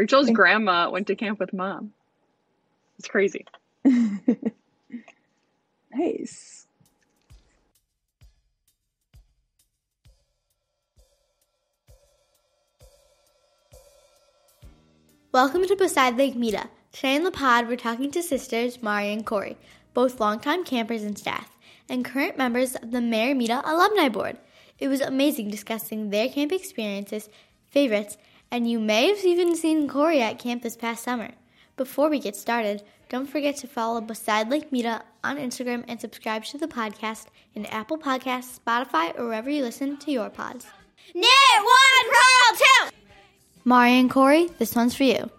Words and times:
Rachel's 0.00 0.30
grandma 0.30 0.88
went 0.88 1.08
to 1.08 1.14
camp 1.14 1.38
with 1.38 1.52
mom. 1.52 1.92
It's 2.98 3.06
crazy. 3.06 3.44
nice. 5.94 6.66
Welcome 15.32 15.66
to 15.66 15.76
Beside 15.76 16.16
Lake 16.16 16.34
Meta. 16.34 16.70
Today 16.92 17.16
in 17.16 17.24
the 17.24 17.30
pod, 17.30 17.68
we're 17.68 17.76
talking 17.76 18.10
to 18.12 18.22
sisters 18.22 18.82
Mari 18.82 19.12
and 19.12 19.26
Cori, 19.26 19.58
both 19.92 20.18
longtime 20.18 20.64
campers 20.64 21.02
and 21.02 21.18
staff, 21.18 21.58
and 21.90 22.06
current 22.06 22.38
members 22.38 22.74
of 22.74 22.90
the 22.90 23.00
Marimeta 23.00 23.60
Alumni 23.66 24.08
Board. 24.08 24.38
It 24.78 24.88
was 24.88 25.02
amazing 25.02 25.50
discussing 25.50 26.08
their 26.08 26.30
camp 26.30 26.52
experiences, 26.52 27.28
favorites, 27.68 28.16
and 28.50 28.68
you 28.68 28.80
may 28.80 29.08
have 29.08 29.24
even 29.24 29.54
seen 29.54 29.88
Cori 29.88 30.20
at 30.20 30.38
camp 30.38 30.62
this 30.62 30.76
past 30.76 31.02
summer. 31.02 31.30
Before 31.76 32.10
we 32.10 32.18
get 32.18 32.36
started, 32.36 32.82
don't 33.08 33.26
forget 33.26 33.56
to 33.56 33.66
follow 33.66 34.00
Beside 34.00 34.50
Lake 34.50 34.70
Meta 34.70 35.02
on 35.24 35.36
Instagram 35.36 35.84
and 35.88 36.00
subscribe 36.00 36.44
to 36.44 36.58
the 36.58 36.68
podcast 36.68 37.26
in 37.54 37.66
Apple 37.66 37.98
Podcasts, 37.98 38.58
Spotify, 38.58 39.18
or 39.18 39.26
wherever 39.26 39.50
you 39.50 39.62
listen 39.62 39.96
to 39.98 40.10
your 40.10 40.30
pods. 40.30 40.66
Knit 41.14 41.24
one, 41.56 42.10
crawl 42.10 42.56
two. 42.56 42.96
Mari 43.64 43.92
and 43.92 44.10
Cori, 44.10 44.46
this 44.58 44.74
one's 44.74 44.94
for 44.94 45.04
you. 45.04 45.30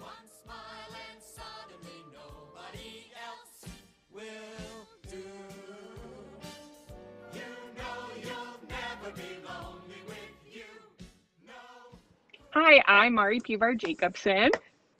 Hi, 12.53 12.83
I'm 12.85 13.13
Mari 13.13 13.39
Pivar 13.39 13.77
Jacobson. 13.77 14.49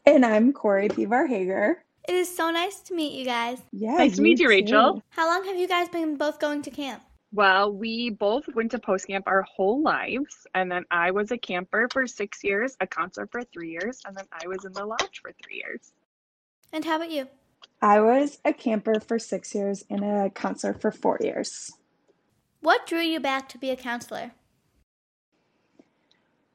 And 0.06 0.26
I'm 0.26 0.54
Cori 0.54 0.88
Pivar 0.88 1.28
Hager. 1.28 1.84
It 2.08 2.16
is 2.16 2.34
so 2.34 2.50
nice 2.50 2.80
to 2.80 2.96
meet 2.96 3.12
you 3.12 3.26
guys. 3.26 3.58
Yeah. 3.74 3.98
Nice 3.98 4.16
to 4.16 4.22
meet 4.22 4.40
you, 4.40 4.46
too. 4.46 4.50
Rachel. 4.50 5.04
How 5.10 5.28
long 5.28 5.44
have 5.44 5.58
you 5.58 5.68
guys 5.68 5.90
been 5.90 6.16
both 6.16 6.40
going 6.40 6.62
to 6.62 6.72
camp? 6.72 7.04
Well, 7.34 7.74
we 7.74 8.10
both 8.10 8.46
went 8.56 8.72
to 8.72 8.80
post 8.80 9.08
camp 9.08 9.28
our 9.28 9.42
whole 9.42 9.84
lives, 9.84 10.48
and 10.56 10.72
then 10.72 10.86
I 10.92 11.12
was 11.12 11.32
a 11.32 11.38
camper 11.38 11.90
for 11.92 12.08
six 12.08 12.42
years, 12.42 12.78
a 12.80 12.88
counselor 12.88 13.28
for 13.28 13.44
three 13.44 13.72
years, 13.72 14.02
and 14.06 14.16
then 14.16 14.28
I 14.32 14.48
was 14.48 14.64
in 14.64 14.72
the 14.72 14.86
lodge 14.86 15.20
for 15.22 15.34
three 15.44 15.58
years. 15.58 15.92
And 16.72 16.86
how 16.86 16.96
about 16.96 17.12
you? 17.12 17.28
I 17.82 18.00
was 18.00 18.40
a 18.46 18.54
camper 18.54 19.02
for 19.02 19.20
six 19.20 19.54
years 19.54 19.84
and 19.90 20.06
a 20.06 20.30
counselor 20.30 20.74
for 20.74 20.92
four 20.92 21.18
years. 21.20 21.74
What 22.62 22.88
drew 22.88 23.02
you 23.02 23.20
back 23.20 23.50
to 23.50 23.58
be 23.58 23.72
a 23.72 23.76
counselor? 23.76 24.32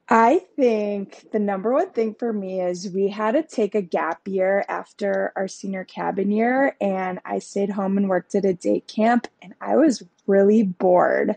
I 0.09 0.39
think 0.55 1.31
the 1.31 1.39
number 1.39 1.73
one 1.73 1.89
thing 1.89 2.13
for 2.13 2.31
me 2.31 2.61
is 2.61 2.89
we 2.89 3.09
had 3.09 3.31
to 3.31 3.43
take 3.43 3.75
a 3.75 3.81
gap 3.81 4.25
year 4.25 4.63
after 4.69 5.33
our 5.35 5.49
senior 5.49 5.83
cabin 5.83 6.31
year, 6.31 6.77
and 6.79 7.19
I 7.25 7.39
stayed 7.39 7.71
home 7.71 7.97
and 7.97 8.07
worked 8.07 8.33
at 8.33 8.45
a 8.45 8.53
day 8.53 8.79
camp, 8.87 9.27
and 9.41 9.53
I 9.59 9.75
was 9.75 10.03
really 10.25 10.63
bored 10.63 11.35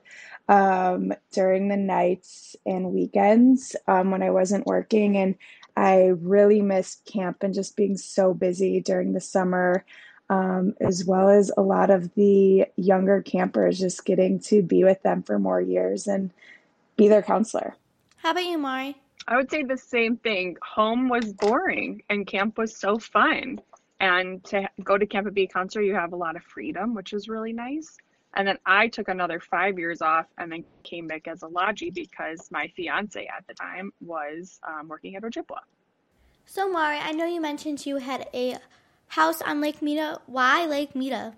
um, 0.48 1.12
during 1.32 1.66
the 1.66 1.76
nights 1.76 2.54
and 2.64 2.92
weekends 2.92 3.74
um, 3.88 4.12
when 4.12 4.22
I 4.22 4.30
wasn't 4.30 4.66
working, 4.66 5.16
and 5.16 5.34
I 5.76 6.12
really 6.20 6.62
missed 6.62 7.04
camp 7.06 7.42
and 7.42 7.52
just 7.52 7.76
being 7.76 7.96
so 7.96 8.34
busy 8.34 8.80
during 8.80 9.14
the 9.14 9.20
summer. 9.20 9.84
Um, 10.28 10.74
as 10.80 11.04
well 11.04 11.28
as 11.28 11.50
a 11.56 11.60
lot 11.60 11.90
of 11.90 12.14
the 12.14 12.66
younger 12.76 13.20
campers, 13.20 13.80
just 13.80 14.04
getting 14.04 14.38
to 14.42 14.62
be 14.62 14.84
with 14.84 15.02
them 15.02 15.24
for 15.24 15.40
more 15.40 15.60
years 15.60 16.06
and 16.06 16.30
be 16.96 17.08
their 17.08 17.22
counselor. 17.22 17.74
How 18.22 18.32
about 18.32 18.44
you, 18.44 18.58
Mari? 18.58 18.96
I 19.28 19.36
would 19.36 19.50
say 19.50 19.62
the 19.62 19.78
same 19.78 20.18
thing. 20.18 20.58
Home 20.62 21.08
was 21.08 21.32
boring, 21.32 22.02
and 22.10 22.26
camp 22.26 22.58
was 22.58 22.76
so 22.76 22.98
fun. 22.98 23.62
And 23.98 24.44
to 24.44 24.68
go 24.84 24.98
to 24.98 25.06
camp 25.06 25.26
and 25.26 25.34
be 25.34 25.44
a 25.44 25.48
counselor, 25.48 25.84
you 25.84 25.94
have 25.94 26.12
a 26.12 26.16
lot 26.16 26.36
of 26.36 26.42
freedom, 26.42 26.94
which 26.94 27.14
is 27.14 27.30
really 27.30 27.54
nice. 27.54 27.96
And 28.34 28.46
then 28.46 28.58
I 28.66 28.88
took 28.88 29.08
another 29.08 29.40
five 29.40 29.78
years 29.78 30.02
off 30.02 30.26
and 30.36 30.52
then 30.52 30.64
came 30.82 31.06
back 31.06 31.28
as 31.28 31.42
a 31.42 31.46
lodgie 31.46 31.94
because 31.94 32.50
my 32.50 32.68
fiance 32.76 33.26
at 33.26 33.46
the 33.48 33.54
time 33.54 33.90
was 34.02 34.60
um, 34.68 34.88
working 34.88 35.16
at 35.16 35.22
Ojibwa. 35.22 35.60
So, 36.44 36.70
Mari, 36.70 36.98
I 36.98 37.12
know 37.12 37.24
you 37.24 37.40
mentioned 37.40 37.86
you 37.86 37.96
had 37.96 38.28
a 38.34 38.58
house 39.08 39.40
on 39.40 39.62
Lake 39.62 39.80
Meta. 39.80 40.20
Why 40.26 40.66
Lake 40.66 40.94
Meta? 40.94 41.32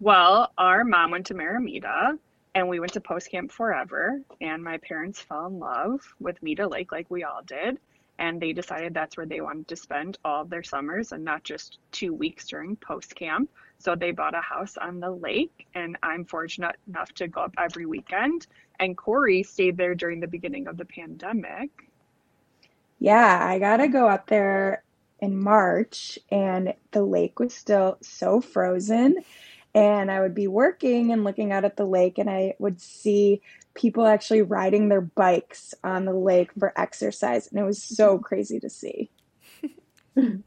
Well, 0.00 0.52
our 0.56 0.84
mom 0.84 1.10
went 1.10 1.26
to 1.26 1.34
Marimeta 1.34 2.18
and 2.54 2.68
we 2.68 2.80
went 2.80 2.92
to 2.92 3.00
post 3.00 3.30
camp 3.30 3.50
forever 3.50 4.20
and 4.40 4.62
my 4.62 4.78
parents 4.78 5.20
fell 5.20 5.46
in 5.46 5.58
love 5.58 6.00
with 6.20 6.42
Meta 6.42 6.66
Lake 6.66 6.92
like 6.92 7.10
we 7.10 7.24
all 7.24 7.42
did 7.44 7.78
and 8.18 8.40
they 8.40 8.52
decided 8.52 8.94
that's 8.94 9.16
where 9.16 9.26
they 9.26 9.40
wanted 9.40 9.68
to 9.68 9.76
spend 9.76 10.18
all 10.24 10.44
their 10.44 10.62
summers 10.62 11.12
and 11.12 11.24
not 11.24 11.42
just 11.42 11.78
two 11.90 12.14
weeks 12.14 12.46
during 12.46 12.76
post 12.76 13.14
camp. 13.14 13.50
So 13.78 13.96
they 13.96 14.12
bought 14.12 14.36
a 14.36 14.40
house 14.40 14.76
on 14.76 15.00
the 15.00 15.10
lake 15.10 15.66
and 15.74 15.96
I'm 16.02 16.24
fortunate 16.24 16.76
enough 16.86 17.12
to 17.14 17.28
go 17.28 17.42
up 17.42 17.54
every 17.58 17.86
weekend. 17.86 18.46
And 18.78 18.96
Cori 18.96 19.42
stayed 19.42 19.76
there 19.76 19.94
during 19.94 20.20
the 20.20 20.28
beginning 20.28 20.68
of 20.68 20.76
the 20.76 20.84
pandemic. 20.84 21.70
Yeah, 22.98 23.38
I 23.42 23.58
got 23.58 23.78
to 23.78 23.88
go 23.88 24.08
up 24.08 24.28
there 24.28 24.82
in 25.20 25.36
March, 25.36 26.18
and 26.30 26.74
the 26.92 27.02
lake 27.02 27.38
was 27.38 27.54
still 27.54 27.98
so 28.00 28.40
frozen. 28.40 29.16
And 29.74 30.10
I 30.10 30.20
would 30.20 30.34
be 30.34 30.46
working 30.46 31.12
and 31.12 31.24
looking 31.24 31.50
out 31.50 31.64
at 31.64 31.76
the 31.76 31.84
lake, 31.84 32.18
and 32.18 32.30
I 32.30 32.54
would 32.58 32.80
see 32.80 33.42
people 33.74 34.06
actually 34.06 34.42
riding 34.42 34.88
their 34.88 35.00
bikes 35.00 35.74
on 35.82 36.04
the 36.04 36.14
lake 36.14 36.52
for 36.58 36.72
exercise. 36.78 37.48
And 37.48 37.58
it 37.58 37.64
was 37.64 37.82
so 37.82 38.18
crazy 38.18 38.60
to 38.60 38.70
see. 38.70 39.10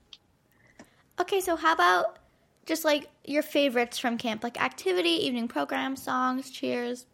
Okay, 1.19 1.41
so 1.41 1.55
how 1.55 1.73
about 1.73 2.19
just 2.67 2.85
like 2.85 3.09
your 3.25 3.41
favorites 3.41 3.97
from 3.97 4.17
camp, 4.17 4.43
like 4.43 4.61
activity, 4.61 5.09
evening 5.09 5.47
program, 5.47 5.95
songs, 5.95 6.51
cheers? 6.51 7.07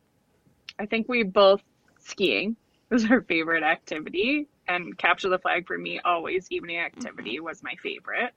I 0.77 0.85
think 0.85 1.07
we 1.07 1.23
both 1.23 1.61
skiing 1.99 2.57
was 2.89 3.09
our 3.09 3.21
favorite 3.21 3.63
activity. 3.63 4.47
And 4.67 4.97
capture 4.97 5.29
the 5.29 5.39
flag 5.39 5.67
for 5.67 5.77
me, 5.77 5.99
always 6.05 6.47
evening 6.49 6.79
activity 6.79 7.39
was 7.39 7.63
my 7.63 7.75
favorite. 7.81 8.33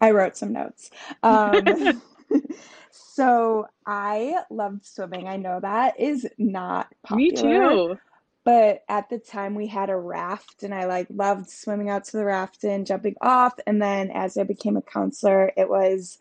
I 0.00 0.10
wrote 0.10 0.36
some 0.36 0.52
notes. 0.52 0.90
Um, 1.22 2.02
so 2.90 3.66
I 3.86 4.42
loved 4.50 4.86
swimming. 4.86 5.28
I 5.28 5.36
know 5.36 5.60
that 5.60 5.98
is 6.00 6.26
not 6.38 6.88
popular. 7.02 7.16
Me 7.16 7.30
too. 7.32 7.98
But 8.44 8.84
at 8.88 9.08
the 9.08 9.18
time 9.18 9.54
we 9.54 9.66
had 9.66 9.88
a 9.88 9.96
raft 9.96 10.62
and 10.62 10.74
I 10.74 10.84
like 10.84 11.06
loved 11.08 11.48
swimming 11.48 11.88
out 11.88 12.04
to 12.06 12.18
the 12.18 12.24
raft 12.24 12.62
and 12.64 12.86
jumping 12.86 13.16
off. 13.22 13.54
And 13.66 13.80
then 13.80 14.10
as 14.10 14.36
I 14.36 14.42
became 14.42 14.76
a 14.76 14.82
counselor, 14.82 15.52
it 15.56 15.68
was 15.68 16.18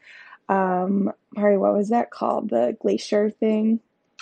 um 0.48 1.12
Mari, 1.36 1.58
what 1.58 1.74
was 1.74 1.90
that 1.90 2.12
called? 2.12 2.50
The 2.50 2.78
glacier 2.80 3.30
thing? 3.30 3.82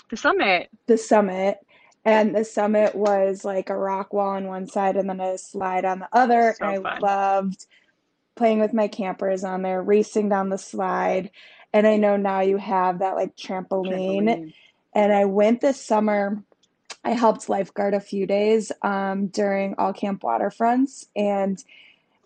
The 0.10 0.18
summit. 0.18 0.70
The 0.88 0.98
summit. 0.98 1.60
And 2.04 2.36
the 2.36 2.44
summit 2.44 2.96
was 2.96 3.46
like 3.46 3.70
a 3.70 3.78
rock 3.78 4.12
wall 4.14 4.30
on 4.30 4.48
one 4.48 4.68
side 4.68 4.98
and 4.98 5.08
then 5.08 5.20
a 5.20 5.38
slide 5.38 5.86
on 5.86 6.00
the 6.00 6.10
other. 6.12 6.56
So 6.58 6.66
and 6.66 6.88
I 6.88 6.92
fun. 6.94 7.02
loved 7.02 7.66
playing 8.36 8.60
with 8.60 8.74
my 8.74 8.88
campers 8.88 9.44
on 9.44 9.62
there, 9.62 9.82
racing 9.84 10.30
down 10.30 10.50
the 10.50 10.58
slide. 10.58 11.30
And 11.74 11.88
I 11.88 11.98
know 11.98 12.18
now 12.18 12.42
you 12.42 12.58
have 12.58 13.00
that 13.00 13.16
like 13.16 13.36
trampoline. 13.36 14.28
Trampoline. 14.28 14.54
And 14.94 15.14
I 15.14 15.26
went 15.26 15.62
this 15.62 15.84
summer. 15.84 16.44
I 17.04 17.12
helped 17.12 17.50
lifeguard 17.50 17.94
a 17.94 18.00
few 18.00 18.26
days 18.28 18.72
um, 18.82 19.28
during 19.28 19.76
all 19.78 19.94
camp 19.94 20.22
waterfronts. 20.22 21.08
And 21.16 21.64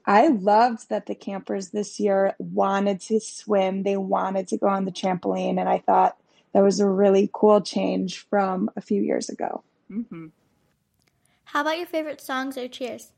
I 0.06 0.28
loved 0.28 0.90
that 0.90 1.06
the 1.06 1.16
campers 1.16 1.70
this 1.70 2.00
year 2.00 2.36
wanted 2.40 3.00
to 3.02 3.20
swim. 3.20 3.84
They 3.84 3.98
wanted 3.98 4.48
to 4.50 4.58
go 4.58 4.68
on 4.68 4.86
the 4.86 4.92
trampoline. 4.92 5.60
And 5.60 5.70
I 5.70 5.80
thought 5.80 6.18
that 6.54 6.64
was 6.64 6.80
a 6.80 6.88
really 6.88 7.30
cool 7.34 7.62
change 7.62 8.20
from 8.20 8.70
a 8.76 8.82
few 8.82 9.02
years 9.02 9.30
ago. 9.30 9.64
hmm 9.88 10.28
How 11.46 11.62
about 11.62 11.78
your 11.78 11.88
favorite 11.88 12.22
songs 12.22 12.58
or 12.58 12.68
cheers? 12.68 13.12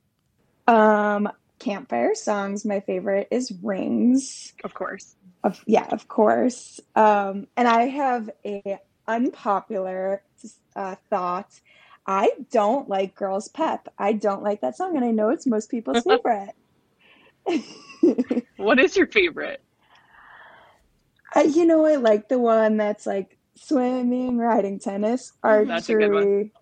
Um, 0.67 1.29
campfire 1.59 2.15
songs, 2.15 2.65
my 2.65 2.79
favorite 2.81 3.27
is 3.31 3.51
Rings. 3.63 4.53
Of 4.63 4.73
course. 4.73 5.15
Of 5.43 5.63
yeah, 5.65 5.87
of 5.91 6.07
course. 6.07 6.79
Um, 6.95 7.47
and 7.55 7.67
I 7.67 7.83
have 7.83 8.29
a 8.45 8.79
unpopular 9.07 10.23
uh, 10.75 10.95
thought. 11.09 11.59
I 12.05 12.31
don't 12.51 12.87
like 12.87 13.15
Girls 13.15 13.47
Pep. 13.49 13.87
I 13.97 14.13
don't 14.13 14.43
like 14.43 14.61
that 14.61 14.77
song, 14.77 14.95
and 14.95 15.05
I 15.05 15.11
know 15.11 15.29
it's 15.29 15.45
most 15.45 15.69
people's 15.69 16.03
favorite. 16.07 16.53
What 18.57 18.79
is 18.79 18.97
your 18.97 19.07
favorite? 19.07 19.61
I, 21.35 21.43
you 21.43 21.65
know, 21.65 21.85
I 21.85 21.95
like 21.95 22.29
the 22.29 22.39
one 22.39 22.77
that's 22.77 23.05
like 23.05 23.37
swimming, 23.55 24.37
riding 24.37 24.79
tennis, 24.79 25.33
That's 25.43 25.89
a 25.89 25.93
good 25.93 26.11
one. 26.11 26.17
archery. 26.23 26.53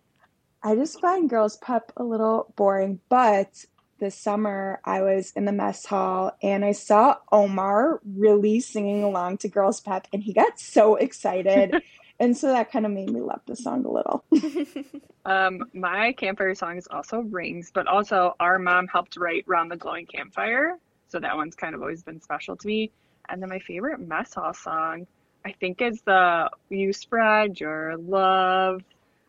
I 0.64 0.76
just 0.76 1.00
find 1.00 1.30
Girls 1.30 1.58
Pep 1.58 1.92
a 1.96 2.04
little 2.04 2.54
boring, 2.58 3.00
but 3.08 3.64
this 4.00 4.16
summer 4.16 4.80
I 4.86 5.02
was 5.02 5.32
in 5.36 5.46
the 5.46 5.52
mess 5.52 5.86
hall 5.86 6.36
and 6.42 6.66
I 6.66 6.72
saw 6.74 7.18
Omar 7.32 8.02
really 8.06 8.60
singing 8.60 9.04
along 9.04 9.38
to 9.40 9.50
Girls 9.50 9.82
Pep 9.82 10.08
and 10.12 10.24
he 10.24 10.34
got 10.34 10.60
so 10.60 10.96
excited 10.96 11.82
And 12.20 12.38
so 12.38 12.48
that 12.48 12.72
kind 12.72 12.86
of 12.86 12.92
made 12.94 13.10
me 13.10 13.20
love 13.20 13.42
the 13.46 13.56
song 13.56 13.86
a 13.86 13.92
little. 13.92 14.24
Um, 15.26 15.64
my 15.74 16.14
campfire 16.14 16.54
song 16.54 16.78
is 16.78 16.88
also 16.92 17.22
Rings, 17.22 17.72
but 17.74 17.88
also 17.88 18.36
our 18.40 18.60
mom 18.60 18.88
helped 18.88 19.18
write 19.18 19.44
Round 19.48 19.72
the 19.72 19.76
Glowing 19.76 20.06
Campfire. 20.06 20.78
So 21.08 21.20
that 21.20 21.36
one's 21.36 21.56
kind 21.56 21.74
of 21.74 21.82
always 21.82 22.04
been 22.04 22.22
special 22.22 22.56
to 22.58 22.68
me. 22.68 22.92
And 23.28 23.42
then 23.42 23.50
my 23.50 23.58
favorite 23.58 24.00
mess 24.00 24.36
hall 24.36 24.54
song, 24.54 25.08
I 25.44 25.52
think, 25.54 25.82
is 25.82 26.00
the 26.02 26.52
You 26.70 26.94
Spread 26.94 27.60
Your 27.60 27.98
Love. 27.98 28.84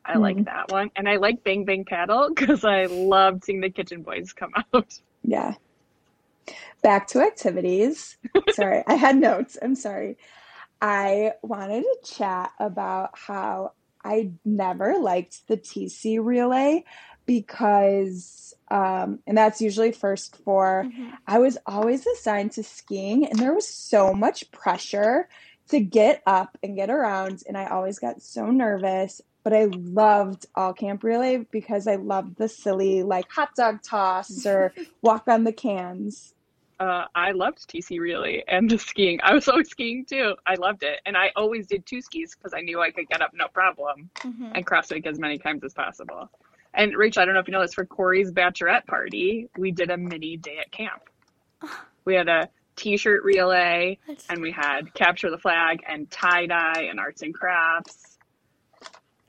I 0.07 0.15
Hmm. 0.15 0.21
like 0.23 0.45
that 0.45 0.71
one. 0.71 0.91
And 0.97 1.09
I 1.09 1.17
like 1.17 1.43
Bang 1.45 1.65
Bang 1.65 1.85
Paddle 1.85 2.31
because 2.35 2.65
I 2.65 2.87
loved 2.87 3.45
seeing 3.45 3.61
the 3.61 3.71
Kitchen 3.71 4.03
Boys 4.03 4.33
come 4.33 4.53
out. 4.73 4.99
Yeah. 5.23 5.55
Back 6.83 7.09
to 7.09 7.21
activities. 7.21 8.17
sorry, 8.51 8.85
I 8.87 8.95
had 8.95 9.17
notes. 9.17 9.59
I'm 9.61 9.75
sorry. 9.75 10.17
I 10.81 11.33
wanted 11.43 11.83
to 11.83 11.97
chat 12.15 12.53
about 12.61 13.11
how 13.15 13.73
I 14.05 14.31
never 14.45 14.95
liked 14.99 15.49
the 15.49 15.57
TC 15.57 16.19
relay 16.23 16.85
because, 17.25 18.55
um, 18.71 19.19
and 19.27 19.37
that's 19.37 19.61
usually 19.61 19.91
first 19.91 20.37
for, 20.45 20.87
Mhm. 20.87 21.13
I 21.27 21.39
was 21.39 21.59
always 21.67 22.07
assigned 22.07 22.53
to 22.53 22.63
skiing 22.63 23.27
and 23.27 23.39
there 23.39 23.55
was 23.55 23.67
so 23.69 24.13
much 24.15 24.49
pressure 24.53 25.29
to 25.71 25.81
get 25.81 26.23
up 26.27 26.57
and 26.63 26.77
get 26.77 26.91
around. 26.91 27.43
And 27.49 27.57
I 27.57 27.67
always 27.67 27.99
got 27.99 28.23
so 28.23 28.47
nervous. 28.51 29.21
But 29.47 29.53
I 29.53 29.67
loved 29.67 30.47
all 30.57 30.73
camp 30.73 31.05
relay 31.05 31.37
because 31.53 31.87
I 31.87 31.95
loved 31.95 32.35
the 32.35 32.49
silly, 32.49 33.05
like 33.05 33.31
hot 33.31 33.51
dog 33.55 33.81
toss 33.81 34.45
or 34.45 34.73
walk 35.03 35.29
on 35.29 35.45
the 35.45 35.53
cans. 35.53 36.35
Uh, 36.81 37.05
I 37.15 37.31
loved 37.31 37.59
TC 37.69 38.01
Relay 38.01 38.43
and 38.49 38.69
the 38.69 38.77
skiing. 38.77 39.21
I 39.23 39.35
was 39.35 39.47
always 39.47 39.69
skiing 39.69 40.05
too. 40.05 40.35
I 40.49 40.57
loved 40.57 40.83
it. 40.83 40.99
And 41.07 41.17
I 41.17 41.31
always 41.37 41.69
did 41.69 41.87
two 41.87 42.01
skis 42.03 42.35
because 42.35 42.55
I 42.55 42.61
knew 42.61 42.81
I 42.81 42.91
could 42.91 43.07
get 43.09 43.23
up 43.23 43.31
no 43.35 43.47
problem 43.47 44.11
Mhm. 44.17 44.51
and 44.53 45.07
as 45.07 45.21
many 45.21 45.39
times 45.39 45.63
as 45.63 45.73
possible. 45.75 46.29
And 46.75 46.97
Rachel, 46.97 47.23
I 47.23 47.25
don't 47.25 47.35
know 47.35 47.41
if 47.41 47.47
you 47.47 47.53
know 47.53 47.63
this, 47.63 47.73
for 47.73 47.85
Cori's 47.87 48.33
bachelorette 48.33 48.87
party, 48.89 49.49
we 49.57 49.71
did 49.71 49.93
a 49.93 49.97
mini 49.97 50.39
day 50.39 50.59
at 50.59 50.73
camp. 50.73 51.03
We 52.05 52.15
had 52.17 52.29
a 52.29 52.49
t-shirt 52.75 53.23
relay 53.23 53.99
That's- 54.09 54.27
and 54.29 54.43
we 54.43 54.51
had 54.51 54.93
capture 54.95 55.31
the 55.31 55.39
flag 55.39 55.85
and 55.89 56.11
tie 56.11 56.47
dye 56.47 56.89
and 56.91 56.99
arts 56.99 57.23
and 57.23 57.33
crafts. 57.33 58.16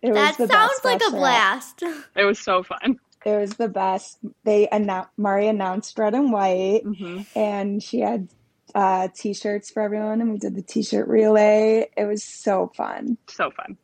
It 0.02 0.12
was 0.12 0.16
That 0.16 0.38
the 0.38 0.48
sounds 0.48 0.72
best 0.74 0.86
like 0.86 1.02
a 1.08 1.12
blast. 1.12 1.84
It 2.16 2.24
was 2.24 2.40
so 2.40 2.64
fun. 2.64 3.00
It 3.26 3.36
was 3.36 3.52
the 3.56 3.68
best. 3.68 4.20
They 4.44 4.68
announced 4.70 5.10
Mari 5.18 5.48
announced 5.48 5.98
red 5.98 6.14
and 6.14 6.32
white, 6.32 6.82
hmm 6.84 7.22
and 7.36 7.82
she 7.82 8.00
had 8.00 8.30
uh, 8.76 9.08
t-shirts 9.16 9.72
for 9.72 9.82
everyone, 9.82 10.22
and 10.22 10.32
we 10.32 10.38
did 10.38 10.56
the 10.56 10.62
t-shirt 10.62 11.08
relay. 11.08 11.90
It 11.98 12.06
was 12.06 12.24
so 12.24 12.72
fun. 12.76 13.18
So 13.30 13.52
fun. 13.52 13.78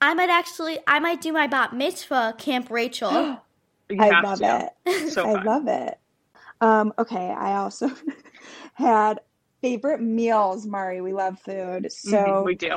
I 0.00 0.14
might 0.14 0.30
actually, 0.30 0.78
I 0.86 0.98
might 1.00 1.20
do 1.20 1.32
my 1.32 1.46
bat 1.46 1.74
mitzvah 1.74 2.34
Camp 2.38 2.70
Rachel. 2.70 3.10
I 3.98 4.10
love 4.10 4.38
to. 4.38 4.70
it. 4.86 5.10
So 5.12 5.24
I 5.26 5.32
fun. 5.34 5.44
love 5.44 5.68
it. 5.68 5.98
Um, 6.60 6.92
okay, 6.98 7.30
I 7.30 7.56
also 7.56 7.90
had 8.74 9.20
favorite 9.62 10.00
meals, 10.00 10.66
Mari. 10.66 11.00
We 11.00 11.12
love 11.12 11.38
food, 11.40 11.90
so 11.92 12.42
we 12.44 12.54
do. 12.54 12.76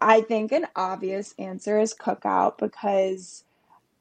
I 0.00 0.20
think 0.20 0.52
an 0.52 0.66
obvious 0.76 1.34
answer 1.38 1.78
is 1.78 1.94
cookout 1.94 2.58
because 2.58 3.44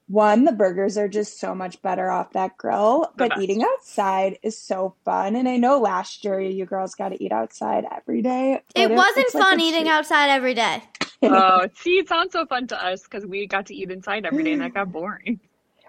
one, 0.07 0.45
the 0.45 0.51
burgers 0.51 0.97
are 0.97 1.07
just 1.07 1.39
so 1.39 1.55
much 1.55 1.81
better 1.81 2.11
off 2.11 2.33
that 2.33 2.57
grill, 2.57 3.11
The 3.15 3.17
but 3.17 3.29
best. 3.29 3.41
eating 3.41 3.63
outside 3.63 4.37
is 4.43 4.57
so 4.57 4.95
fun. 5.03 5.35
And 5.35 5.49
I 5.49 5.57
know 5.57 5.79
last 5.79 6.23
year 6.23 6.39
you 6.39 6.65
girls 6.65 6.95
got 6.95 7.09
to 7.09 7.23
eat 7.23 7.31
outside 7.31 7.85
every 7.91 8.21
day. 8.21 8.61
It 8.75 8.87
but 8.87 8.97
wasn't 8.97 9.17
it's 9.25 9.35
like 9.35 9.43
fun 9.43 9.59
eating 9.61 9.81
treat. 9.81 9.91
outside 9.91 10.29
every 10.29 10.53
day. 10.53 10.83
Oh, 11.23 11.67
see, 11.77 11.97
it 11.97 12.07
sounds 12.07 12.33
so 12.33 12.45
fun 12.45 12.67
to 12.67 12.85
us 12.85 13.01
because 13.03 13.25
we 13.25 13.47
got 13.47 13.65
to 13.67 13.75
eat 13.75 13.89
inside 13.89 14.25
every 14.25 14.43
day 14.43 14.51
and 14.51 14.61
that 14.61 14.73
got 14.75 14.91
boring. 14.91 15.39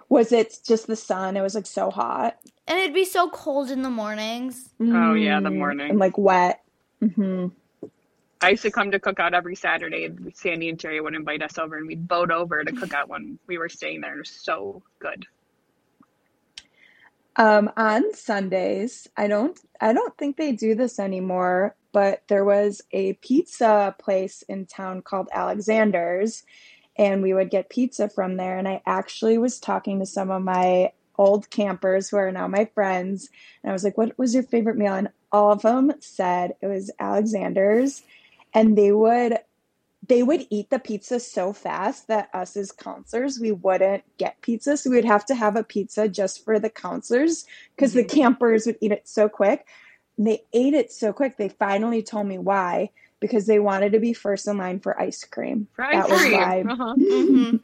Was 0.08 0.32
it 0.32 0.60
just 0.66 0.86
the 0.86 0.96
sun? 0.96 1.36
It 1.36 1.42
was 1.42 1.54
like 1.54 1.66
so 1.66 1.90
hot. 1.90 2.36
And 2.66 2.78
it'd 2.78 2.94
be 2.94 3.04
so 3.04 3.28
cold 3.28 3.70
in 3.70 3.82
the 3.82 3.90
mornings. 3.90 4.70
Oh, 4.80 5.12
yeah, 5.14 5.40
the 5.40 5.50
Mm, 5.50 5.58
morning. 5.58 5.90
And 5.90 5.98
like 5.98 6.16
wet. 6.16 6.62
hmm 7.00 7.48
I 8.40 8.50
used 8.50 8.62
to 8.62 8.70
come 8.70 8.90
to 8.90 9.00
cook 9.00 9.18
out 9.18 9.34
every 9.34 9.56
Saturday. 9.56 10.10
Sandy 10.34 10.68
and 10.68 10.78
Jerry 10.78 11.00
would 11.00 11.14
invite 11.14 11.42
us 11.42 11.58
over 11.58 11.76
and 11.76 11.86
we'd 11.86 12.06
boat 12.06 12.30
over 12.30 12.62
to 12.62 12.72
cook 12.72 12.92
out 12.92 13.08
when 13.08 13.38
we 13.46 13.58
were 13.58 13.68
staying 13.68 14.02
there. 14.02 14.14
It 14.14 14.18
was 14.18 14.30
so 14.30 14.82
good. 14.98 15.26
Um, 17.36 17.70
on 17.76 18.14
Sundays, 18.14 19.08
I 19.16 19.28
don't 19.28 19.58
I 19.80 19.92
don't 19.92 20.16
think 20.16 20.36
they 20.36 20.52
do 20.52 20.74
this 20.74 20.98
anymore, 20.98 21.76
but 21.92 22.22
there 22.28 22.44
was 22.44 22.80
a 22.92 23.14
pizza 23.14 23.94
place 23.98 24.42
in 24.48 24.66
town 24.66 25.02
called 25.02 25.28
Alexander's, 25.32 26.44
and 26.96 27.22
we 27.22 27.34
would 27.34 27.50
get 27.50 27.68
pizza 27.68 28.08
from 28.08 28.36
there. 28.36 28.56
And 28.56 28.66
I 28.66 28.80
actually 28.86 29.36
was 29.36 29.58
talking 29.60 29.98
to 30.00 30.06
some 30.06 30.30
of 30.30 30.42
my 30.42 30.92
old 31.18 31.50
campers 31.50 32.08
who 32.08 32.16
are 32.16 32.32
now 32.32 32.48
my 32.48 32.66
friends, 32.74 33.28
and 33.62 33.70
I 33.70 33.72
was 33.74 33.84
like, 33.84 33.98
"What 33.98 34.18
was 34.18 34.32
your 34.34 34.42
favorite 34.42 34.78
meal?" 34.78 34.94
And 34.94 35.10
all 35.30 35.52
of 35.52 35.60
them 35.62 35.92
said 36.00 36.54
it 36.62 36.66
was 36.66 36.90
Alexander's, 36.98 38.02
and 38.56 38.76
they 38.76 38.90
would 38.90 39.38
they 40.08 40.22
would 40.22 40.46
eat 40.50 40.70
the 40.70 40.78
pizza 40.78 41.18
so 41.20 41.52
fast 41.52 42.08
that 42.08 42.28
us 42.34 42.56
as 42.56 42.72
counselors 42.72 43.38
we 43.40 43.52
wouldn't 43.52 44.02
get 44.18 44.40
pizza 44.40 44.76
so 44.76 44.90
we'd 44.90 45.04
have 45.04 45.24
to 45.26 45.34
have 45.34 45.56
a 45.56 45.62
pizza 45.64 46.08
just 46.08 46.44
for 46.44 46.58
the 46.58 46.70
counselors 46.70 47.46
because 47.76 47.92
the 47.92 48.04
campers 48.04 48.66
would 48.66 48.76
eat 48.80 48.92
it 48.92 49.06
so 49.06 49.28
quick 49.28 49.66
and 50.18 50.26
they 50.26 50.42
ate 50.52 50.74
it 50.74 50.90
so 50.92 51.12
quick 51.12 51.36
they 51.36 51.48
finally 51.48 52.02
told 52.02 52.26
me 52.26 52.38
why 52.38 52.90
because 53.20 53.46
they 53.46 53.58
wanted 53.58 53.92
to 53.92 54.00
be 54.00 54.12
first 54.12 54.46
in 54.48 54.56
line 54.58 54.80
for 54.80 55.00
ice 55.00 55.24
cream 55.24 55.68
For 55.74 55.84
that 55.90 56.04
ice 56.04 56.10
was 56.10 56.20
cream. 56.20 56.32
why 56.32 56.62
Uh-huh. 56.62 56.94
hmm 56.98 57.56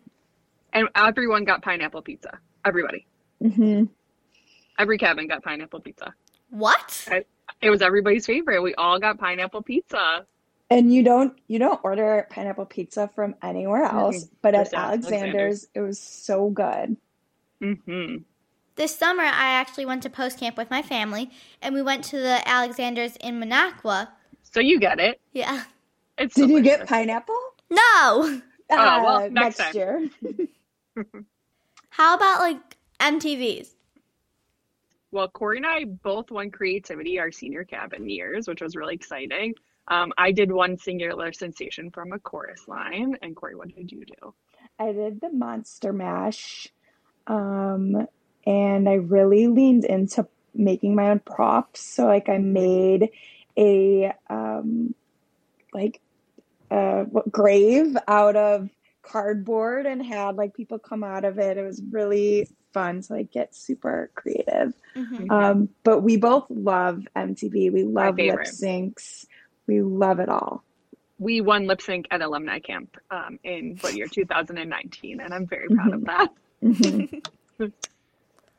And 0.73 0.89
everyone 0.95 1.45
got 1.45 1.63
pineapple 1.63 2.03
pizza. 2.03 2.39
Everybody. 2.65 3.07
hmm 3.41 3.85
Every 4.79 4.99
cabin 4.99 5.29
got 5.29 5.43
pineapple 5.43 5.81
pizza. 5.81 6.15
What? 6.51 7.07
It 7.61 7.71
was 7.71 7.83
everybody's 7.83 8.27
favorite. 8.27 8.63
We 8.63 8.75
all 8.75 8.99
got 8.99 9.19
pineapple 9.19 9.63
pizza. 9.63 10.27
And 10.73 10.93
you 10.93 11.03
don't 11.03 11.39
you 11.49 11.59
don't 11.59 11.81
order 11.85 12.27
pineapple 12.31 12.67
pizza 12.67 13.09
from 13.15 13.35
anywhere 13.43 13.85
else 13.85 14.25
but 14.43 14.55
at 14.55 14.73
Alexander's. 14.75 15.13
alexander's 15.13 15.67
it 15.75 15.81
was 15.81 15.99
so 15.99 16.51
good 16.51 16.97
hmm 17.61 18.17
This 18.77 18.97
summer, 18.97 19.23
I 19.23 19.51
actually 19.61 19.87
went 19.87 20.03
to 20.05 20.11
post 20.11 20.39
camp 20.41 20.57
with 20.57 20.71
my 20.71 20.81
family, 20.83 21.31
and 21.61 21.75
we 21.75 21.83
went 21.83 22.05
to 22.05 22.17
the 22.19 22.41
Alexanders 22.49 23.17
in 23.21 23.39
Minocqua. 23.39 24.09
So 24.43 24.61
you 24.61 24.81
get 24.81 24.99
it. 24.99 25.21
Yeah. 25.33 25.65
It's 26.19 26.35
did 26.35 26.49
you 26.51 26.63
get 26.63 26.87
pineapple 26.89 27.39
No. 27.71 28.41
Oh, 28.75 29.03
well, 29.05 29.17
Uh, 29.25 29.29
next 29.29 29.59
next 29.59 29.59
time. 29.59 29.75
year 29.75 30.11
How 31.91 32.17
about 32.17 32.41
like 32.41 32.77
MTVs? 33.01 33.75
Well, 35.13 35.29
Cori 35.29 35.59
and 35.59 35.67
I 35.67 35.85
both 35.85 36.31
won 36.31 36.51
creativity 36.51 37.19
our 37.19 37.31
senior 37.31 37.65
cabin 37.65 38.09
years, 38.09 38.49
which 38.49 38.63
was 38.63 38.75
really 38.75 38.95
exciting. 38.95 39.55
Um, 39.89 40.13
I 40.17 40.33
did 40.33 40.51
one 40.51 40.79
singular 40.79 41.33
sensation 41.35 41.91
from 41.91 42.13
a 42.13 42.19
chorus 42.19 42.67
line, 42.67 43.17
and 43.21 43.37
Corey, 43.37 43.55
what 43.55 43.75
did 43.75 43.93
you 43.93 44.05
do? 44.07 44.35
I 44.79 44.93
did 44.93 45.21
the 45.21 45.29
Monster 45.29 45.93
Mash, 45.93 46.69
um, 47.27 48.07
and 48.47 48.89
I 48.89 48.95
really 48.95 49.49
leaned 49.49 49.85
into 49.85 50.27
making 50.55 50.95
my 50.95 51.11
own 51.11 51.21
props. 51.21 51.81
So, 51.81 52.07
like, 52.07 52.31
I 52.31 52.39
made 52.39 53.11
a 53.59 54.13
um, 54.31 54.95
like 55.75 56.01
a 56.71 57.05
what, 57.11 57.31
grave 57.31 57.97
out 58.09 58.37
of 58.37 58.71
cardboard 59.03 59.85
and 59.85 60.05
had 60.05 60.37
like 60.37 60.55
people 60.55 60.79
come 60.79 61.05
out 61.05 61.25
of 61.25 61.39
it. 61.39 61.59
It 61.59 61.65
was 61.65 61.83
really 61.91 62.49
fun 62.73 63.03
to 63.03 63.13
like 63.13 63.31
get 63.31 63.55
super 63.55 64.11
creative. 64.15 64.75
hmm 64.95 65.31
Um, 65.31 65.69
but 65.85 66.01
we 66.01 66.17
both 66.17 66.47
love 66.49 67.07
MTV. 67.17 67.73
We 67.73 67.85
love 67.85 68.17
lip 68.17 68.41
syncs. 68.41 69.27
We 69.67 69.83
love 69.83 70.19
it 70.21 70.29
all. 70.29 70.65
We 71.19 71.41
won 71.41 71.67
lip 71.67 71.81
sync 71.81 72.07
at 72.11 72.21
alumni 72.21 72.59
camp 72.59 72.97
um, 73.11 73.39
in 73.45 73.79
what 73.81 73.95
year 73.95 74.09
2019, 74.09 75.21
and 75.21 75.33
I'm 75.33 75.47
very 75.47 75.69
proud 75.69 75.93
of 75.95 76.05
that. 76.05 76.29
Mhm. 76.63 77.23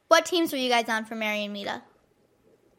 What 0.09 0.27
teams 0.27 0.51
were 0.51 0.59
you 0.59 0.69
guys 0.69 0.89
on 0.89 1.05
for 1.05 1.15
Mary 1.15 1.43
and 1.43 1.51
Mita? 1.53 1.81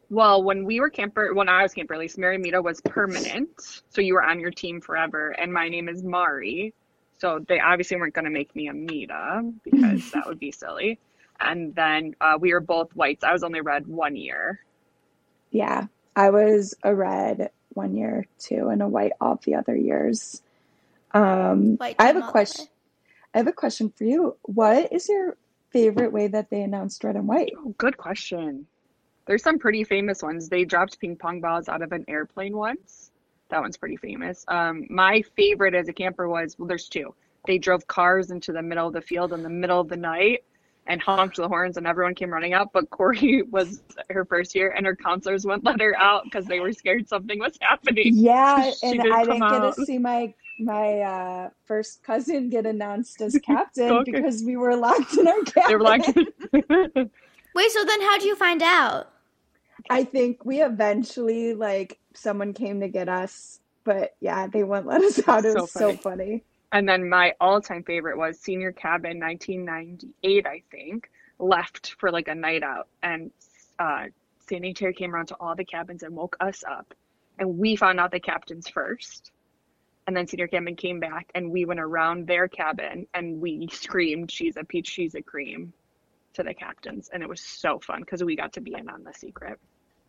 Well, 0.09 0.41
when 0.41 0.63
we 0.63 0.79
were 0.79 0.89
camper, 0.89 1.33
when 1.33 1.49
I 1.49 1.63
was 1.63 1.73
camper, 1.73 1.93
at 1.93 1.99
least 1.99 2.17
Mary 2.17 2.37
Mita 2.37 2.61
was 2.61 2.79
permanent, 2.79 3.49
so 3.89 3.99
you 3.99 4.13
were 4.13 4.23
on 4.23 4.39
your 4.39 4.51
team 4.51 4.79
forever. 4.79 5.31
And 5.31 5.51
my 5.51 5.67
name 5.67 5.89
is 5.89 6.01
Mari, 6.01 6.73
so 7.17 7.43
they 7.45 7.59
obviously 7.59 7.97
weren't 7.97 8.13
going 8.13 8.23
to 8.23 8.31
make 8.31 8.55
me 8.55 8.67
a 8.69 8.73
Mita 8.73 9.51
because 9.63 10.11
that 10.13 10.25
would 10.27 10.39
be 10.39 10.51
silly. 10.53 10.97
And 11.39 11.75
then 11.75 12.15
uh, 12.21 12.37
we 12.39 12.53
were 12.53 12.59
both 12.59 12.95
whites. 12.95 13.23
I 13.23 13.31
was 13.33 13.43
only 13.43 13.61
red 13.61 13.87
one 13.87 14.15
year. 14.15 14.61
Yeah, 15.51 15.87
I 16.15 16.29
was 16.29 16.75
a 16.83 16.93
red 16.95 17.51
one 17.69 17.95
year 17.95 18.25
too, 18.39 18.69
and 18.69 18.81
a 18.81 18.87
white 18.87 19.11
all 19.19 19.39
the 19.43 19.55
other 19.55 19.75
years. 19.75 20.41
Um, 21.11 21.77
White 21.77 21.95
I 21.99 22.07
have 22.07 22.17
a 22.17 22.31
question. 22.31 22.67
I 23.33 23.39
have 23.39 23.47
a 23.47 23.53
question 23.53 23.89
for 23.89 24.03
you. 24.05 24.37
What 24.43 24.91
is 24.91 25.07
your 25.09 25.37
favorite 25.71 26.11
way 26.11 26.27
that 26.27 26.49
they 26.49 26.61
announced 26.61 27.03
red 27.03 27.15
and 27.15 27.27
white? 27.27 27.51
Oh, 27.57 27.73
good 27.77 27.97
question. 27.97 28.67
There's 29.25 29.43
some 29.43 29.59
pretty 29.59 29.83
famous 29.83 30.21
ones. 30.21 30.49
They 30.49 30.65
dropped 30.65 30.99
ping 30.99 31.15
pong 31.15 31.41
balls 31.41 31.67
out 31.67 31.81
of 31.81 31.91
an 31.91 32.05
airplane 32.07 32.55
once. 32.55 33.11
That 33.49 33.61
one's 33.61 33.77
pretty 33.77 33.97
famous. 33.97 34.45
Um, 34.47 34.87
my 34.89 35.23
favorite 35.35 35.73
as 35.73 35.87
a 35.87 35.93
camper 35.93 36.27
was 36.27 36.57
well, 36.57 36.67
there's 36.67 36.87
two. 36.87 37.13
They 37.45 37.57
drove 37.57 37.87
cars 37.87 38.31
into 38.31 38.51
the 38.51 38.61
middle 38.61 38.87
of 38.87 38.93
the 38.93 39.01
field 39.01 39.33
in 39.33 39.43
the 39.43 39.49
middle 39.49 39.79
of 39.79 39.87
the 39.87 39.97
night 39.97 40.43
and 40.87 41.01
honked 41.01 41.37
the 41.37 41.47
horns, 41.47 41.77
and 41.77 41.87
everyone 41.87 42.15
came 42.15 42.31
running 42.31 42.53
out. 42.53 42.71
But 42.73 42.89
Cori 42.89 43.41
was 43.49 43.81
her 44.09 44.25
first 44.25 44.55
year, 44.55 44.71
and 44.75 44.85
her 44.85 44.95
counselors 44.95 45.45
wouldn't 45.45 45.63
let 45.63 45.79
her 45.81 45.95
out 45.97 46.23
because 46.25 46.45
they 46.45 46.59
were 46.59 46.73
scared 46.73 47.07
something 47.07 47.39
was 47.39 47.57
happening. 47.61 48.13
Yeah, 48.15 48.71
and 48.83 48.93
didn't 49.01 49.11
I 49.11 49.23
didn't 49.23 49.39
get 49.39 49.51
out. 49.51 49.75
to 49.75 49.85
see 49.85 49.97
my 49.97 50.33
my 50.57 50.99
uh, 51.01 51.49
first 51.65 52.01
cousin 52.03 52.49
get 52.49 52.65
announced 52.65 53.21
as 53.21 53.37
captain 53.45 53.91
Okay. 53.91 54.11
because 54.11 54.43
we 54.43 54.55
were 54.55 54.75
locked 54.75 55.13
in 55.17 55.27
our 55.27 55.41
cabin. 55.41 55.63
They 55.67 55.75
were 55.75 55.81
like, 55.81 56.05
Wait, 57.55 57.71
so 57.71 57.85
then 57.85 58.01
how 58.01 58.17
do 58.17 58.25
you 58.25 58.35
find 58.35 58.61
out? 58.63 59.09
I 59.89 60.03
think 60.03 60.45
we 60.45 60.61
eventually 60.61 61.53
like 61.53 61.99
someone 62.13 62.53
came 62.53 62.79
to 62.79 62.87
get 62.87 63.09
us, 63.09 63.59
but 63.83 64.15
yeah, 64.21 64.47
they 64.47 64.63
wouldn't 64.63 64.87
let 64.87 65.01
us 65.01 65.19
out. 65.27 65.45
It 65.45 65.55
was 65.55 65.71
so 65.71 65.95
funny. 65.95 65.97
funny. 65.97 66.43
And 66.71 66.87
then 66.87 67.07
my 67.09 67.33
all-time 67.39 67.83
favorite 67.83 68.17
was 68.17 68.39
senior 68.39 68.71
cabin, 68.71 69.19
1998, 69.19 70.45
I 70.45 70.61
think. 70.71 71.09
Left 71.37 71.95
for 71.99 72.11
like 72.11 72.27
a 72.29 72.35
night 72.35 72.63
out, 72.63 72.87
and 73.03 73.29
uh, 73.79 74.05
Sandy 74.47 74.73
Terry 74.73 74.93
came 74.93 75.13
around 75.13 75.27
to 75.27 75.35
all 75.39 75.53
the 75.55 75.65
cabins 75.65 76.01
and 76.03 76.15
woke 76.15 76.37
us 76.39 76.63
up, 76.69 76.93
and 77.39 77.57
we 77.57 77.75
found 77.75 77.99
out 77.99 78.11
the 78.11 78.19
captains 78.21 78.69
first. 78.69 79.31
And 80.07 80.15
then 80.15 80.27
senior 80.27 80.47
cabin 80.47 80.75
came 80.77 80.99
back, 81.01 81.29
and 81.35 81.51
we 81.51 81.65
went 81.65 81.79
around 81.81 82.25
their 82.27 82.47
cabin, 82.47 83.05
and 83.13 83.41
we 83.41 83.67
screamed, 83.71 84.31
"She's 84.31 84.55
a 84.55 84.63
peach, 84.63 84.87
she's 84.87 85.15
a 85.15 85.21
cream," 85.21 85.73
to 86.35 86.43
the 86.43 86.53
captains, 86.53 87.09
and 87.13 87.21
it 87.21 87.27
was 87.27 87.41
so 87.41 87.79
fun 87.79 87.99
because 88.01 88.23
we 88.23 88.35
got 88.37 88.53
to 88.53 88.61
be 88.61 88.73
in 88.73 88.87
on 88.87 89.03
the 89.03 89.13
secret. 89.13 89.59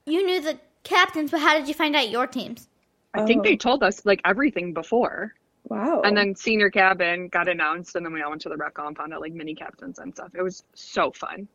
You 0.05 0.25
knew 0.25 0.41
the 0.41 0.61
captains, 0.85 1.33
but 1.33 1.41
how 1.41 1.59
did 1.59 1.67
you 1.67 1.75
find 1.75 1.97
out 1.97 2.09
your 2.11 2.29
teams? 2.29 2.69
I 3.15 3.25
think 3.25 3.41
Oh. 3.41 3.43
they 3.45 3.57
told 3.57 3.83
us 3.83 4.07
like 4.07 4.21
everything 4.25 4.73
before. 4.75 5.35
Wow. 5.68 6.02
And 6.02 6.16
then 6.16 6.35
senior 6.37 6.70
cabin 6.70 7.28
got 7.28 7.49
announced, 7.49 7.96
and 7.96 8.06
then 8.06 8.12
we 8.12 8.23
all 8.23 8.30
went 8.30 8.42
to 8.42 8.49
the 8.49 8.56
rec 8.56 8.76
hall 8.76 8.87
and 8.87 8.96
found 8.96 9.12
out 9.12 9.20
like 9.20 9.32
mini 9.32 9.54
captains 9.54 9.99
and 9.99 10.14
stuff. 10.14 10.30
It 10.35 10.42
was 10.42 10.62
so 10.75 11.11
fun. 11.11 11.49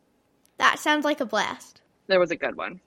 That 0.58 0.78
sounds 0.78 1.04
like 1.04 1.20
a 1.20 1.26
blast. 1.26 1.80
There 2.08 2.20
was 2.20 2.30
a 2.30 2.36
good 2.36 2.56
one. 2.56 2.80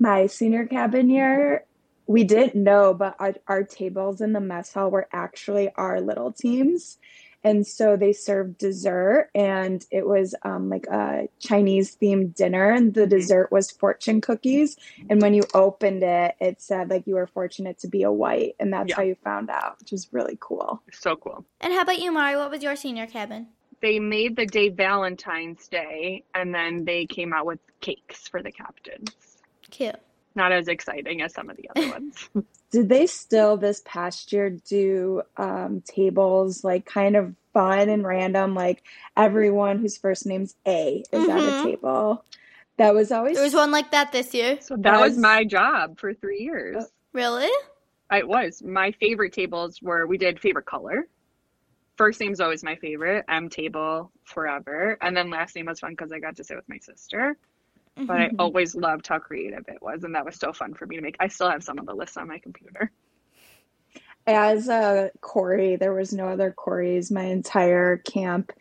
my 0.00 0.26
senior 0.26 0.66
cabin 0.66 1.10
year, 1.10 1.64
we 2.08 2.24
didn't 2.24 2.62
know, 2.62 2.92
but 2.92 3.14
our, 3.20 3.34
our 3.46 3.62
tables 3.62 4.20
in 4.20 4.32
the 4.32 4.40
mess 4.40 4.72
hall 4.72 4.90
were 4.90 5.08
actually 5.12 5.70
our 5.76 6.00
little 6.00 6.32
teams. 6.32 6.98
And 7.44 7.66
so 7.66 7.96
they 7.96 8.12
served 8.12 8.58
dessert, 8.58 9.30
and 9.34 9.84
it 9.90 10.06
was 10.06 10.34
um, 10.42 10.68
like 10.68 10.86
a 10.88 11.28
Chinese 11.38 11.96
themed 11.96 12.34
dinner. 12.34 12.70
And 12.70 12.92
the 12.92 13.06
dessert 13.06 13.52
was 13.52 13.70
fortune 13.70 14.20
cookies. 14.20 14.76
And 15.08 15.22
when 15.22 15.34
you 15.34 15.44
opened 15.54 16.02
it, 16.02 16.34
it 16.40 16.60
said 16.60 16.90
like 16.90 17.06
you 17.06 17.14
were 17.14 17.26
fortunate 17.28 17.78
to 17.80 17.88
be 17.88 18.02
a 18.02 18.10
white, 18.12 18.56
and 18.58 18.72
that's 18.72 18.88
Yeah. 18.90 18.96
how 18.96 19.02
you 19.02 19.14
found 19.22 19.50
out, 19.50 19.78
which 19.80 19.92
is 19.92 20.08
really 20.12 20.36
cool. 20.40 20.82
So 20.92 21.16
cool. 21.16 21.44
And 21.60 21.72
how 21.72 21.82
about 21.82 22.00
you, 22.00 22.10
Mari? 22.12 22.36
What 22.36 22.50
was 22.50 22.62
your 22.62 22.76
senior 22.76 23.06
cabin? 23.06 23.46
They 23.80 24.00
made 24.00 24.34
the 24.34 24.44
day 24.46 24.70
Valentine's 24.70 25.68
Day, 25.68 26.24
and 26.34 26.52
then 26.52 26.84
they 26.84 27.06
came 27.06 27.32
out 27.32 27.46
with 27.46 27.60
cakes 27.80 28.26
for 28.26 28.42
the 28.42 28.50
captains. 28.50 29.12
Cute. 29.70 29.94
Not 30.34 30.52
as 30.52 30.68
exciting 30.68 31.22
as 31.22 31.34
some 31.34 31.50
of 31.50 31.56
the 31.56 31.68
other 31.74 31.88
ones. 31.92 32.28
Did 32.70 32.88
they 32.88 33.06
still 33.06 33.56
this 33.56 33.82
past 33.84 34.32
year 34.32 34.50
do 34.50 35.22
um, 35.36 35.80
tables 35.82 36.62
like 36.64 36.84
kind 36.86 37.16
of 37.16 37.34
fun 37.54 37.88
and 37.88 38.06
random, 38.06 38.54
like 38.54 38.82
everyone 39.16 39.78
whose 39.78 39.96
first 39.96 40.26
name's 40.26 40.54
A 40.66 41.02
is 41.12 41.28
at 41.28 41.36
Mhm. 41.40 41.60
a 41.60 41.64
table? 41.64 42.24
That 42.76 42.94
was 42.94 43.10
always 43.10 43.34
There 43.34 43.42
was 43.44 43.54
one 43.54 43.72
like 43.72 43.90
that 43.90 44.12
this 44.12 44.32
year. 44.34 44.58
so 44.60 44.76
that 44.76 45.00
was 45.00 45.12
Was- 45.12 45.18
my 45.18 45.44
job 45.44 45.98
for 45.98 46.14
three 46.14 46.40
years. 46.40 46.84
Really? 47.12 47.50
It 48.12 48.28
was. 48.28 48.62
My 48.62 48.92
favorite 48.92 49.32
tables 49.32 49.82
were 49.82 50.06
we 50.06 50.16
did 50.18 50.38
favorite 50.38 50.66
color. 50.66 51.08
First 51.96 52.20
name's 52.20 52.38
always 52.40 52.62
my 52.62 52.76
favorite. 52.76 53.24
M 53.28 53.48
table 53.48 54.12
forever. 54.24 54.96
And 55.00 55.16
then 55.16 55.30
last 55.30 55.56
name 55.56 55.66
was 55.66 55.80
fun 55.80 55.90
because 55.92 56.12
I 56.12 56.20
got 56.20 56.36
to 56.36 56.44
sit 56.44 56.56
with 56.56 56.68
my 56.68 56.78
sister. 56.78 57.36
But 58.06 58.16
I 58.16 58.26
Mm-hmm. 58.26 58.36
always 58.38 58.74
loved 58.74 59.06
how 59.06 59.18
creative 59.18 59.64
it 59.68 59.82
was, 59.82 60.04
and 60.04 60.14
that 60.14 60.24
was 60.24 60.36
so 60.36 60.52
fun 60.52 60.74
for 60.74 60.86
me 60.86 60.96
to 60.96 61.02
make. 61.02 61.16
I 61.20 61.28
still 61.28 61.50
have 61.50 61.62
some 61.62 61.78
of 61.78 61.86
the 61.86 61.94
lists 61.94 62.16
on 62.16 62.28
my 62.28 62.38
computer. 62.38 62.90
as 64.26 64.68
a 64.68 65.10
Cori. 65.20 65.76
There 65.76 65.94
was 65.94 66.12
no 66.12 66.28
other 66.28 66.52
Coris 66.52 67.10
my 67.10 67.24
entire 67.24 67.98
camp 67.98 68.52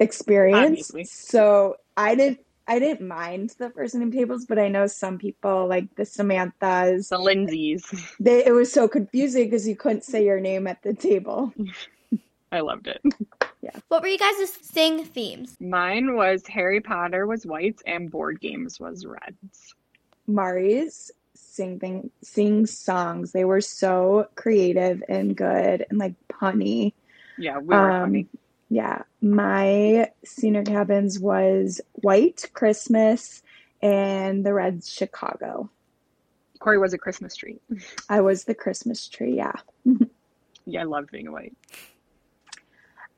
experience, 0.00 0.90
Obviously. 0.90 1.04
so 1.04 1.76
I 1.96 2.14
didn't. 2.14 2.40
I 2.70 2.78
didn't 2.78 3.08
mind 3.08 3.54
the 3.58 3.70
first 3.70 3.94
name 3.94 4.12
tables, 4.12 4.44
but 4.46 4.58
I 4.58 4.68
know 4.68 4.86
some 4.86 5.16
people 5.16 5.66
like 5.66 5.88
the 5.96 6.02
Samanthas. 6.02 7.08
The 7.08 7.16
Lindsays. 7.18 7.82
They 8.20 8.44
it 8.44 8.52
was 8.52 8.70
so 8.70 8.88
confusing 8.88 9.44
because 9.44 9.66
you 9.66 9.74
couldn't 9.76 10.04
say 10.04 10.24
your 10.24 10.38
name 10.40 10.66
at 10.66 10.82
the 10.82 10.92
table. 10.92 11.54
I 12.52 12.60
loved 12.60 12.88
it. 12.88 13.02
What 13.88 14.02
were 14.02 14.08
you 14.08 14.18
guys' 14.18 14.52
sing 14.62 15.04
themes? 15.04 15.56
Mine 15.60 16.14
was 16.14 16.46
Harry 16.46 16.80
Potter 16.80 17.26
was 17.26 17.44
whites 17.46 17.82
and 17.86 18.10
board 18.10 18.40
games 18.40 18.78
was 18.78 19.04
reds. 19.06 19.74
Mari's 20.26 21.10
sing 21.34 21.78
thing, 21.80 22.10
sing 22.22 22.66
songs. 22.66 23.32
They 23.32 23.44
were 23.44 23.60
so 23.60 24.28
creative 24.34 25.02
and 25.08 25.36
good 25.36 25.86
and 25.88 25.98
like 25.98 26.14
punny. 26.28 26.92
Yeah, 27.38 27.58
we 27.58 27.68
were 27.74 27.90
Um, 27.90 28.02
funny. 28.10 28.26
Yeah, 28.68 29.02
my 29.22 30.10
senior 30.24 30.62
cabins 30.64 31.18
was 31.18 31.80
White 31.92 32.50
Christmas 32.52 33.42
and 33.80 34.44
the 34.44 34.52
Reds 34.52 34.92
Chicago. 34.92 35.70
Cori 36.58 36.78
was 36.78 36.92
a 36.92 36.98
Christmas 36.98 37.34
tree. 37.34 37.58
I 38.10 38.20
was 38.20 38.44
the 38.44 38.54
Christmas 38.54 39.08
tree. 39.08 39.36
Yeah, 39.36 39.52
Yeah, 40.66 40.82
I 40.82 40.84
loved 40.84 41.10
being 41.10 41.28
a 41.28 41.32
white. 41.32 41.56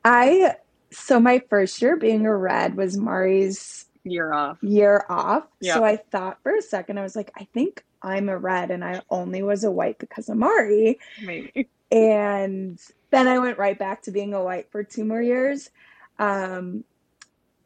I. 0.03 0.55
So 0.93 1.19
my 1.19 1.41
first 1.49 1.81
year 1.81 1.95
being 1.95 2.25
a 2.25 2.35
Red 2.35 2.75
was 2.75 2.97
Mari's 2.97 3.85
Year 4.03 4.33
off. 4.33 4.57
year 4.61 5.05
off. 5.09 5.43
So 5.75 5.83
I 5.83 5.97
thought 5.97 6.39
for 6.43 6.55
a 6.55 6.61
second, 6.61 6.97
I 6.97 7.03
was 7.03 7.15
like, 7.15 7.31
I 7.37 7.47
think 7.53 7.85
I'm 8.01 8.29
a 8.29 8.37
Red, 8.37 8.71
and 8.71 8.83
I 8.83 9.01
only 9.09 9.43
was 9.43 9.63
a 9.63 9.71
White 9.71 9.99
because 9.99 10.27
of 10.27 10.37
Mari. 10.37 10.99
Maybe. 11.23 11.69
and 11.91 12.79
then 13.11 13.27
I 13.27 13.39
went 13.39 13.57
right 13.57 13.77
back 13.77 14.03
to 14.03 14.11
being 14.11 14.33
a 14.33 14.43
white 14.43 14.71
for 14.71 14.83
two 14.83 15.05
more 15.05 15.21
years. 15.21 15.69
Um, 16.17 16.83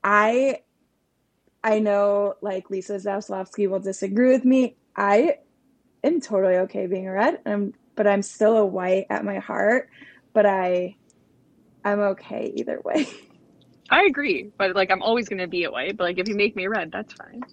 I 0.03 0.61
I 1.63 1.79
know 1.79 2.35
like 2.41 2.69
Lisa 2.69 2.93
Zaslavsky 2.93 3.67
will 3.69 3.79
disagree 3.79 4.31
with 4.31 4.45
me. 4.45 4.75
I 4.95 5.39
am 6.03 6.21
totally 6.21 6.57
okay 6.57 6.85
being 6.85 7.07
a 7.07 7.11
red, 7.11 7.39
um, 7.45 7.73
but 7.95 8.07
I'm 8.07 8.21
still 8.21 8.57
a 8.57 8.65
white 8.65 9.07
at 9.09 9.25
my 9.25 9.39
heart. 9.39 9.89
But 10.33 10.45
I 10.45 10.95
I'm 11.85 11.99
okay 12.01 12.51
either 12.55 12.81
way. 12.83 13.07
I 13.89 14.03
agree, 14.05 14.51
but 14.57 14.75
like 14.75 14.91
I'm 14.91 15.03
always 15.03 15.29
gonna 15.29 15.47
be 15.47 15.63
a 15.65 15.71
white. 15.71 15.95
But 15.97 16.05
like 16.05 16.17
if 16.19 16.27
you 16.27 16.35
make 16.35 16.55
me 16.55 16.67
red, 16.67 16.91
that's 16.91 17.13
fine. 17.13 17.45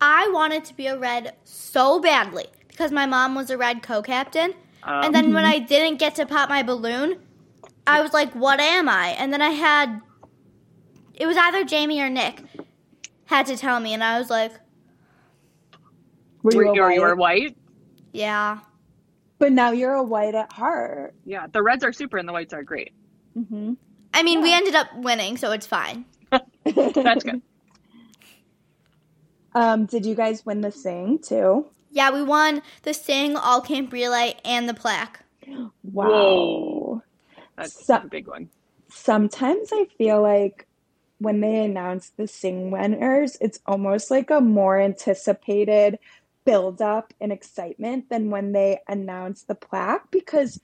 I 0.00 0.28
wanted 0.32 0.64
to 0.66 0.74
be 0.74 0.88
a 0.88 0.98
red 0.98 1.36
so 1.44 2.00
badly 2.00 2.46
because 2.68 2.92
my 2.92 3.06
mom 3.06 3.34
was 3.34 3.50
a 3.50 3.58
red 3.58 3.82
co-captain. 3.82 4.54
Um, 4.82 5.04
And 5.04 5.14
then 5.14 5.32
when 5.34 5.44
I 5.44 5.58
didn't 5.58 5.98
get 5.98 6.14
to 6.16 6.26
pop 6.26 6.48
my 6.48 6.62
balloon, 6.62 7.20
I 7.86 8.02
was 8.02 8.12
like, 8.12 8.32
what 8.34 8.60
am 8.60 8.88
I? 8.88 9.08
And 9.18 9.32
then 9.32 9.42
I 9.42 9.50
had, 9.50 10.00
it 11.14 11.26
was 11.26 11.36
either 11.36 11.64
Jamie 11.64 12.00
or 12.00 12.10
Nick 12.10 12.42
had 13.26 13.46
to 13.46 13.56
tell 13.56 13.80
me. 13.80 13.94
And 13.94 14.04
I 14.04 14.18
was 14.18 14.30
like, 14.30 14.52
Were 16.42 16.52
you 16.52 16.58
were 16.58 16.64
a 16.66 16.74
you, 16.74 16.82
you 16.90 17.00
were 17.02 17.16
white? 17.16 17.16
white. 17.16 17.56
yeah. 18.12 18.60
But 19.38 19.52
now 19.52 19.70
you're 19.72 19.94
a 19.94 20.02
white 20.02 20.34
at 20.34 20.52
heart. 20.52 21.14
Yeah, 21.24 21.46
the 21.52 21.62
reds 21.62 21.84
are 21.84 21.92
super 21.92 22.16
and 22.18 22.28
the 22.28 22.32
whites 22.32 22.54
are 22.54 22.62
great. 22.62 22.92
Hmm 23.36 23.74
I 24.14 24.22
mean, 24.22 24.40
we 24.40 24.52
ended 24.54 24.74
up 24.74 24.88
winning, 24.96 25.36
so 25.36 25.52
it's 25.52 25.66
fine. 25.66 26.06
That's 26.64 27.22
good. 27.22 27.42
Um, 29.54 29.86
did 29.86 30.04
you 30.06 30.14
guys 30.14 30.44
win 30.44 30.60
the 30.60 30.72
sing 30.72 31.18
too? 31.18 31.66
Yeah, 31.90 32.10
we 32.10 32.22
won 32.22 32.62
the 32.82 32.92
Sing, 32.92 33.36
All 33.36 33.60
Camp 33.60 33.92
Relay, 33.92 34.34
and 34.44 34.68
the 34.68 34.74
plaque. 34.74 35.22
Wow. 35.46 35.72
Whoa. 35.82 37.02
That's 37.56 37.84
So- 37.86 37.96
a 37.96 38.06
big 38.06 38.26
one. 38.26 38.48
sometimes 38.88 39.70
I 39.72 39.86
feel 39.98 40.20
like 40.22 40.66
when 41.18 41.40
they 41.40 41.64
announce 41.64 42.10
the 42.10 42.26
sing 42.28 42.70
winners, 42.70 43.36
it's 43.40 43.60
almost 43.66 44.10
like 44.10 44.30
a 44.30 44.40
more 44.40 44.78
anticipated 44.80 45.98
build 46.44 46.80
up 46.82 47.12
and 47.20 47.32
excitement 47.32 48.08
than 48.10 48.30
when 48.30 48.52
they 48.52 48.80
announce 48.88 49.42
the 49.42 49.54
plaque 49.54 50.10
because 50.10 50.60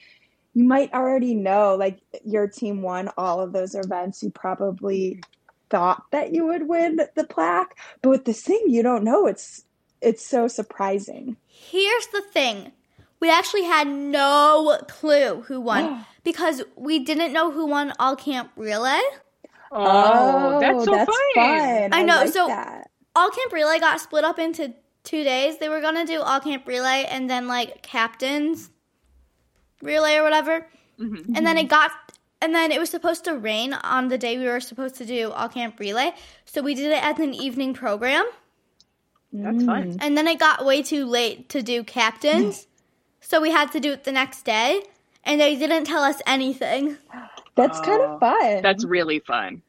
you 0.55 0.65
might 0.65 0.93
already 0.93 1.35
know 1.35 1.75
like 1.77 2.01
your 2.25 2.47
team 2.47 2.83
won 2.83 3.11
all 3.17 3.41
of 3.41 3.53
those 3.53 3.75
events. 3.75 4.23
You 4.23 4.31
probably 4.31 5.23
thought 5.71 6.05
that 6.11 6.35
you 6.35 6.47
would 6.47 6.69
win 6.69 7.01
the 7.15 7.25
plaque, 7.25 7.79
but 8.03 8.11
with 8.11 8.25
the 8.25 8.35
sing 8.35 8.65
you 8.67 8.83
don't 8.83 9.05
know. 9.05 9.27
It's 9.27 9.65
it's 10.01 10.25
so 10.27 10.49
surprising. 10.49 11.37
Here's 11.47 12.07
the 12.09 12.23
thing 12.33 12.73
we 13.21 13.31
actually 13.31 13.63
had 13.63 13.87
no 13.89 14.79
clue 14.89 15.43
who 15.43 15.61
won 15.61 16.05
because 16.25 16.63
we 16.77 16.99
didn't 16.99 17.33
know 17.33 17.51
who 17.51 17.67
won 17.67 17.93
All 17.99 18.17
Camp 18.17 18.51
Relay. 18.57 19.01
Oh, 19.71 20.61
that's 20.61 20.81
oh, 20.81 20.85
so 20.85 20.93
fun. 20.93 21.07
fun. 21.35 21.91
I 21.93 22.03
know, 22.03 22.17
like 22.17 22.33
so- 22.33 22.49
that. 22.49 22.91
All 23.15 23.31
Camp 23.31 23.53
Relay 23.53 23.79
got 23.79 24.01
split 24.01 24.25
up 24.25 24.39
into 24.39 24.75
two 25.05 25.23
days. 25.23 25.59
They 25.59 25.69
were 25.69 25.81
gonna 25.81 26.07
do 26.07 26.21
All 26.21 26.41
Camp 26.41 26.67
Relay 26.67 27.07
and 27.09 27.31
then 27.31 27.47
like 27.47 27.83
captains 27.83 28.71
relay 29.83 30.17
or 30.17 30.23
whatever. 30.23 30.67
Mhm. 30.99 31.33
And 31.35 31.47
then 31.47 31.59
it 31.59 31.69
got, 31.69 31.91
and 32.41 32.55
then 32.55 32.73
it 32.73 32.79
was 32.81 32.91
supposed 32.91 33.25
to 33.25 33.37
rain 33.37 33.73
on 33.73 34.09
the 34.09 34.19
day 34.19 34.39
we 34.39 34.47
were 34.47 34.61
supposed 34.61 34.95
to 34.97 35.05
do 35.05 35.31
all 35.33 35.49
camp 35.49 35.79
relay. 35.81 36.13
So 36.45 36.63
we 36.63 36.75
did 36.75 36.93
it 36.93 37.03
as 37.03 37.19
an 37.19 37.35
evening 37.35 37.75
program. 37.75 38.25
That's 39.33 39.65
fun. 39.65 39.97
And 40.01 40.17
then 40.17 40.29
it 40.29 40.39
got 40.39 40.65
way 40.65 40.83
too 40.83 41.07
late 41.07 41.49
to 41.51 41.63
do 41.63 41.83
captains. 41.85 42.67
so 43.21 43.41
we 43.41 43.51
had 43.51 43.73
to 43.73 43.81
do 43.81 43.93
it 43.93 44.05
the 44.05 44.13
next 44.13 44.43
day. 44.45 44.83
And 45.25 45.41
they 45.41 45.57
didn't 45.57 45.85
tell 45.85 46.03
us 46.03 46.21
anything. 46.27 46.97
That's 47.55 47.81
kind 47.81 48.01
Oh, 48.03 48.15
of 48.15 48.21
fun. 48.21 48.63
That's 48.63 48.85
really 48.85 49.19
fun. 49.21 49.63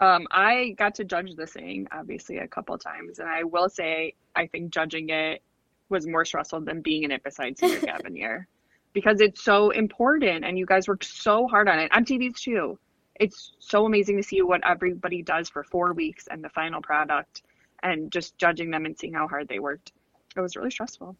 Um, 0.00 0.26
I 0.30 0.74
got 0.78 0.96
to 0.96 1.04
judge 1.04 1.34
the 1.36 1.46
sing 1.46 1.86
obviously 1.92 2.38
a 2.38 2.48
couple 2.48 2.76
times, 2.78 3.20
and 3.20 3.28
I 3.28 3.44
will 3.44 3.68
say 3.68 4.14
I 4.34 4.46
think 4.48 4.72
judging 4.72 5.10
it 5.10 5.42
was 5.90 6.06
more 6.06 6.24
stressful 6.24 6.62
than 6.62 6.80
being 6.80 7.04
in 7.04 7.12
it 7.12 7.22
besides 7.22 7.60
senior 7.60 7.78
cabin 7.80 8.16
year 8.16 8.48
because 8.92 9.20
it's 9.20 9.42
so 9.42 9.70
important, 9.70 10.44
and 10.44 10.58
you 10.58 10.66
guys 10.66 10.88
work 10.88 11.04
so 11.04 11.46
hard 11.48 11.68
on 11.68 11.78
it 11.78 11.90
on 11.94 12.04
TVs 12.04 12.36
too. 12.36 12.78
It's 13.20 13.52
so 13.58 13.86
amazing 13.86 14.16
to 14.16 14.22
see 14.22 14.42
what 14.42 14.60
everybody 14.66 15.22
does 15.22 15.48
for 15.48 15.64
four 15.64 15.92
weeks 15.92 16.26
and 16.30 16.42
the 16.42 16.48
final 16.50 16.80
product, 16.80 17.42
and 17.82 18.10
just 18.10 18.36
judging 18.38 18.70
them 18.70 18.86
and 18.86 18.98
seeing 18.98 19.14
how 19.14 19.28
hard 19.28 19.48
they 19.48 19.58
worked. 19.58 19.92
It 20.36 20.40
was 20.40 20.56
really 20.56 20.70
stressful. 20.70 21.16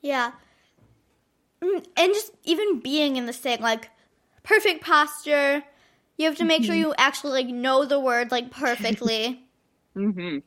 Yeah. 0.00 0.32
Mm, 1.62 1.86
And 1.96 2.12
just 2.12 2.32
even 2.44 2.80
being 2.80 3.16
in 3.16 3.26
the 3.26 3.32
sing, 3.32 3.60
like 3.60 3.90
perfect 4.42 4.84
posture. 4.84 5.64
You 6.18 6.26
have 6.26 6.36
to 6.36 6.44
make 6.44 6.64
sure 6.64 6.74
you 6.74 6.94
actually 6.98 7.32
like 7.32 7.46
know 7.48 7.84
the 7.84 7.98
word 7.98 8.30
like 8.30 8.50
perfectly. 8.50 9.44
hmm 9.94 10.38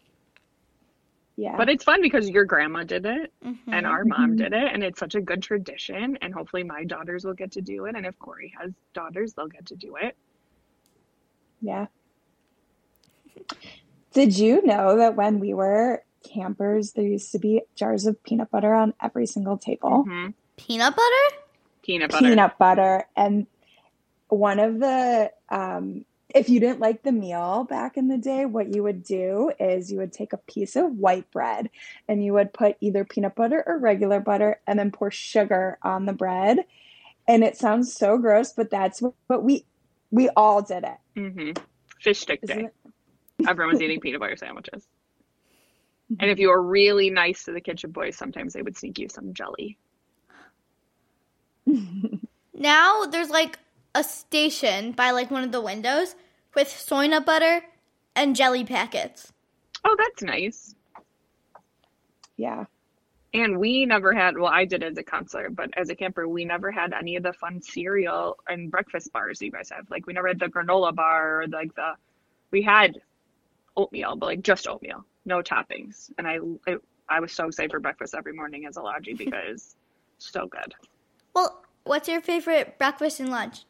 yeah. 1.37 1.55
But 1.57 1.69
it's 1.69 1.83
fun 1.83 2.01
because 2.01 2.29
your 2.29 2.45
grandma 2.45 2.83
did 2.83 3.05
it. 3.05 3.31
Mhm. 3.43 3.57
and 3.67 3.85
our 3.85 4.05
mom 4.05 4.35
did 4.35 4.53
it 4.53 4.73
and 4.73 4.83
it's 4.83 4.99
such 4.99 5.15
a 5.15 5.21
good 5.21 5.41
tradition 5.43 6.17
and 6.21 6.33
hopefully 6.33 6.63
my 6.63 6.83
daughters 6.83 7.25
will 7.25 7.33
get 7.33 7.51
to 7.51 7.61
do 7.61 7.85
it 7.85 7.95
and 7.95 8.05
if 8.05 8.17
cori 8.19 8.53
has 8.59 8.71
daughters 8.93 9.33
they'll 9.33 9.47
get 9.47 9.65
to 9.67 9.75
do 9.75 9.95
it 9.97 10.15
Yeah. 11.61 11.87
Did 14.13 14.37
you 14.37 14.61
know 14.65 14.97
that 14.97 15.15
when 15.15 15.39
we 15.39 15.53
were 15.53 16.03
campers, 16.23 16.93
there 16.93 17.05
used 17.05 17.31
to 17.33 17.39
be 17.39 17.61
jars 17.75 18.05
of 18.05 18.21
peanut 18.23 18.49
butter 18.51 18.73
on 18.73 18.93
every 19.01 19.25
single 19.25 19.57
table? 19.57 20.05
Mhm. 20.07 20.33
Peanut 20.57 20.95
butter? 20.95 21.41
peanut 21.81 22.09
butter 22.11 22.25
Peanut 22.29 22.57
butter. 22.57 23.05
And 23.15 23.45
one 24.29 24.59
of 24.59 24.79
the, 24.79 25.31
um, 25.49 26.05
if 26.35 26.49
you 26.49 26.59
didn't 26.59 26.81
like 26.81 27.03
the 27.03 27.13
meal 27.13 27.65
back 27.65 27.97
in 27.97 28.09
the 28.09 28.17
day, 28.19 28.45
what 28.45 28.75
you 28.75 28.83
would 28.83 29.03
do 29.03 29.53
is 29.59 29.91
you 29.91 29.99
would 29.99 30.13
take 30.13 30.33
a 30.33 30.37
piece 30.37 30.75
of 30.77 30.97
white 30.97 31.31
bread 31.31 31.71
and 32.09 32.23
you 32.25 32.33
would 32.33 32.53
put 32.53 32.77
either 32.81 33.05
peanut 33.05 33.35
butter 33.35 33.63
or 33.67 33.79
regular 33.79 34.19
butter 34.19 34.61
and 34.67 34.79
then 34.79 34.91
pour 34.91 35.11
sugar 35.11 35.79
on 35.83 36.05
the 36.05 36.13
bread. 36.13 36.59
And 37.27 37.43
it 37.43 37.57
sounds 37.57 37.95
so 37.95 38.17
gross, 38.19 38.53
but 38.53 38.69
that's 38.71 39.01
what, 39.01 39.15
what 39.27 39.43
we 39.43 39.65
we 40.11 40.29
all 40.37 40.61
did 40.63 40.83
it. 40.85 40.97
hmm 41.15 41.51
fish 42.01 42.19
stick 42.19 42.43
Isn't 42.43 42.45
day 42.45 42.65
it? 42.65 42.73
was 43.71 43.81
eating 43.81 43.99
peanut 44.01 44.19
butter 44.21 44.37
sandwiches 44.37 44.87
and 46.19 46.31
if 46.31 46.39
you 46.39 46.49
were 46.49 46.61
really 46.61 47.09
nice 47.09 47.43
to 47.45 47.51
the 47.53 47.61
kitchen 47.61 47.91
boys 47.91 48.17
sometimes 48.17 48.53
they 48.53 48.61
would 48.61 48.77
sneak 48.77 48.99
you 48.99 49.09
some 49.09 49.33
jelly 49.33 49.77
Now 52.53 53.05
there's 53.05 53.29
like 53.29 53.59
a 53.93 54.03
station 54.03 54.91
by 54.91 55.11
like 55.11 55.31
one 55.31 55.43
of 55.43 55.51
the 55.51 55.61
windows 55.61 56.15
with 56.55 56.69
soy 56.69 57.07
nut 57.07 57.25
butter 57.25 57.61
and 58.15 58.35
jelly 58.35 58.63
packets. 58.63 59.31
oh 59.83 59.95
that's 59.97 60.23
nice 60.23 60.75
yeah. 62.37 62.65
and 63.33 63.57
we 63.59 63.85
never 63.85 64.13
had 64.13 64.37
well 64.37 64.51
i 64.51 64.65
did 64.65 64.83
as 64.83 64.97
a 64.97 65.03
counselor 65.03 65.49
but 65.49 65.69
as 65.77 65.89
a 65.89 65.95
camper 65.95 66.27
we 66.27 66.45
never 66.45 66.71
had 66.71 66.93
any 66.93 67.15
of 67.15 67.23
the 67.23 67.33
fun 67.33 67.61
cereal 67.61 68.37
and 68.47 68.71
breakfast 68.71 69.11
bars 69.13 69.41
you 69.41 69.51
guys 69.51 69.69
have 69.69 69.89
like 69.89 70.05
we 70.07 70.13
never 70.13 70.27
had 70.27 70.39
the 70.39 70.47
granola 70.47 70.93
bar 70.93 71.41
or 71.43 71.47
like 71.47 71.73
the 71.75 71.93
we 72.51 72.61
had 72.61 72.99
oatmeal 73.77 74.15
but 74.15 74.27
like 74.27 74.41
just 74.41 74.67
oatmeal 74.67 75.05
no 75.25 75.41
toppings 75.41 76.11
and 76.17 76.27
i 76.27 76.39
it, 76.67 76.79
i 77.09 77.19
was 77.19 77.31
so 77.31 77.47
excited 77.47 77.71
for 77.71 77.79
breakfast 77.79 78.15
every 78.15 78.33
morning 78.33 78.65
as 78.65 78.77
a 78.77 78.81
lodgie 78.81 79.17
because 79.25 79.75
so 80.17 80.47
good 80.47 80.73
Well, 81.33 81.63
what's 81.83 82.07
your 82.07 82.21
favorite 82.21 82.77
breakfast 82.79 83.19
and 83.19 83.29
lunch? 83.29 83.65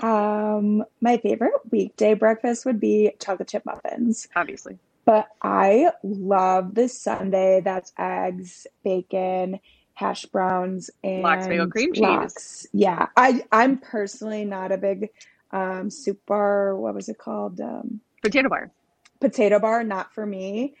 Um, 0.00 0.84
my 1.00 1.16
favorite 1.18 1.54
weekday 1.70 2.14
breakfast 2.14 2.66
would 2.66 2.80
be 2.80 3.12
chocolate 3.20 3.48
chip 3.48 3.64
muffins, 3.64 4.28
obviously 4.36 4.78
but 5.06 5.28
I 5.40 5.92
love 6.02 6.74
the 6.74 6.88
Sunday 6.88 7.62
that's 7.64 7.92
eggs, 7.96 8.66
bacon, 8.82 9.60
hash 9.94 10.26
browns, 10.26 10.90
and 11.02 11.22
Lox 11.22 11.46
bagel 11.46 11.68
cream 11.68 11.94
cheese. 11.94 12.02
lox. 12.02 12.66
Yeah, 12.72 13.06
I 13.16 13.44
I'm 13.52 13.78
personally 13.78 14.44
not 14.44 14.72
a 14.72 14.76
big 14.76 15.08
um 15.52 15.90
soup 15.90 16.20
bar. 16.26 16.76
What 16.76 16.94
was 16.94 17.08
it 17.08 17.18
called? 17.18 17.60
Um, 17.60 18.00
potato 18.20 18.48
bar 18.48 18.72
potato 19.20 19.60
bar. 19.60 19.84
Not 19.84 20.12
for 20.12 20.26
me. 20.26 20.74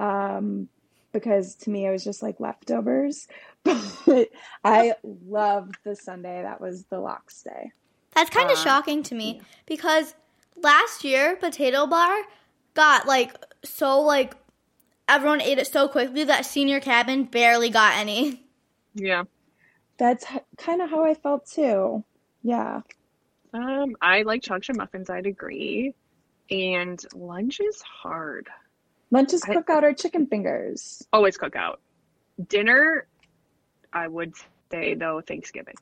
Um, 0.00 0.68
because 1.12 1.54
to 1.56 1.70
me 1.70 1.86
it 1.86 1.90
was 1.90 2.04
just 2.04 2.22
like 2.22 2.40
leftovers. 2.40 3.26
But 4.06 4.28
I 4.64 4.94
loved 5.02 5.74
the 5.84 5.94
Sunday 5.94 6.42
that 6.42 6.60
was 6.60 6.84
the 6.84 6.98
locks 6.98 7.42
day. 7.42 7.70
That's 8.18 8.30
kind 8.30 8.50
of 8.50 8.58
Uh, 8.58 8.62
shocking 8.64 9.04
to 9.04 9.14
me 9.14 9.40
because 9.66 10.14
last 10.60 11.04
year 11.04 11.36
potato 11.36 11.86
bar 11.86 12.16
got 12.74 13.06
like 13.06 13.32
so 13.64 14.00
like 14.00 14.34
everyone 15.08 15.40
ate 15.40 15.58
it 15.58 15.68
so 15.68 15.86
quickly 15.86 16.24
that 16.24 16.44
senior 16.44 16.80
cabin 16.80 17.22
barely 17.24 17.70
got 17.70 17.96
any. 17.96 18.42
yeah 18.94 19.22
That's 19.98 20.24
kind 20.56 20.82
of 20.82 20.90
how 20.90 21.04
I 21.04 21.14
felt 21.14 21.46
too. 21.46 22.02
Yeah. 22.42 22.80
um 23.54 23.94
i 24.02 24.22
like 24.22 24.42
chocolate 24.42 24.76
muffins 24.76 25.08
i'd 25.10 25.26
agree 25.26 25.94
and 26.50 26.98
lunch 27.14 27.60
is 27.60 27.80
hard 27.82 28.48
Lunch 29.12 29.32
is 29.32 29.42
I- 29.44 29.54
cookout 29.54 29.82
or 29.84 29.92
chicken 29.94 30.26
fingers. 30.26 31.06
always 31.12 31.36
cook 31.38 31.54
out 31.56 31.80
dinner 32.48 33.06
i 33.92 34.06
would 34.08 34.34
say 34.72 34.94
though 34.94 35.20
thanksgiving 35.20 35.74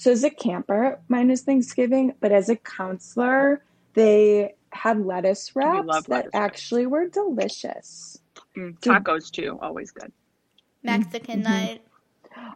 So 0.00 0.10
as 0.12 0.24
a 0.24 0.30
camper, 0.30 0.98
mine 1.08 1.30
is 1.30 1.42
Thanksgiving, 1.42 2.14
but 2.20 2.32
as 2.32 2.48
a 2.48 2.56
counselor, 2.56 3.62
they 3.92 4.54
had 4.72 5.04
lettuce 5.04 5.54
wraps 5.54 5.86
love 5.86 6.04
that 6.04 6.10
lettuce 6.10 6.30
wraps. 6.32 6.54
actually 6.54 6.86
were 6.86 7.06
delicious. 7.06 8.18
Mm, 8.56 8.80
tacos 8.80 9.30
too 9.30 9.58
always 9.60 9.90
good 9.90 10.10
Mexican 10.82 11.40
Mhm. 11.40 11.44
night. 11.44 11.82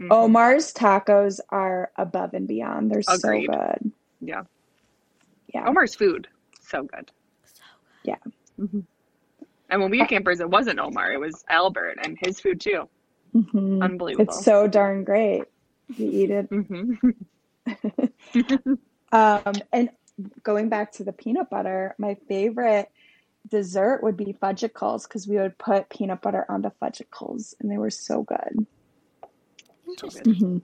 Mhm. 0.00 0.10
Omar's 0.10 0.72
tacos 0.72 1.38
are 1.50 1.92
above 1.98 2.32
and 2.32 2.48
beyond. 2.48 2.90
They're 2.90 3.00
Agreed. 3.06 3.46
so 3.50 3.52
good. 3.52 3.92
yeah 4.22 4.44
Yeah. 5.52 5.68
omar's 5.68 5.94
food 5.94 6.26
so 6.62 6.84
good 6.84 7.12
Yeah. 8.04 8.16
Mhm. 8.58 8.86
and 9.68 9.82
when 9.82 9.90
we 9.90 10.00
were 10.00 10.06
campers 10.06 10.40
it 10.40 10.48
wasn't 10.48 10.78
omar 10.78 11.12
it 11.12 11.20
was 11.20 11.44
albert 11.50 11.98
and 12.02 12.16
his 12.18 12.40
food 12.40 12.58
too 12.58 12.88
Mhm. 13.34 13.82
unbelievable 13.82 14.32
It's 14.32 14.42
so 14.46 14.66
darn 14.66 15.04
great. 15.04 15.44
You 15.98 16.08
eat 16.10 16.30
it. 16.30 16.48
Um, 19.12 19.54
and 19.72 19.90
going 20.42 20.68
back 20.68 20.90
to 20.92 21.04
the 21.04 21.12
peanut 21.12 21.48
butter, 21.48 21.94
my 21.98 22.16
favorite 22.26 22.90
dessert 23.48 24.02
would 24.02 24.16
be 24.16 24.36
fudgicles 24.42 25.04
because 25.04 25.28
we 25.28 25.36
would 25.36 25.56
put 25.56 25.88
peanut 25.88 26.20
butter 26.20 26.44
onto 26.48 26.70
fudgicles 26.82 27.54
and 27.60 27.70
they 27.70 27.78
were 27.78 27.90
so 27.90 28.24
good. 28.24 28.66
so 29.96 30.08
good. 30.08 30.24
Mhm. 30.24 30.62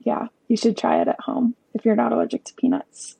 Yeah, 0.00 0.26
you 0.48 0.56
should 0.56 0.76
try 0.76 1.00
it 1.00 1.06
at 1.06 1.20
home 1.20 1.54
if 1.74 1.84
you're 1.84 1.94
not 1.94 2.12
allergic 2.12 2.42
to 2.44 2.54
peanuts. 2.54 3.16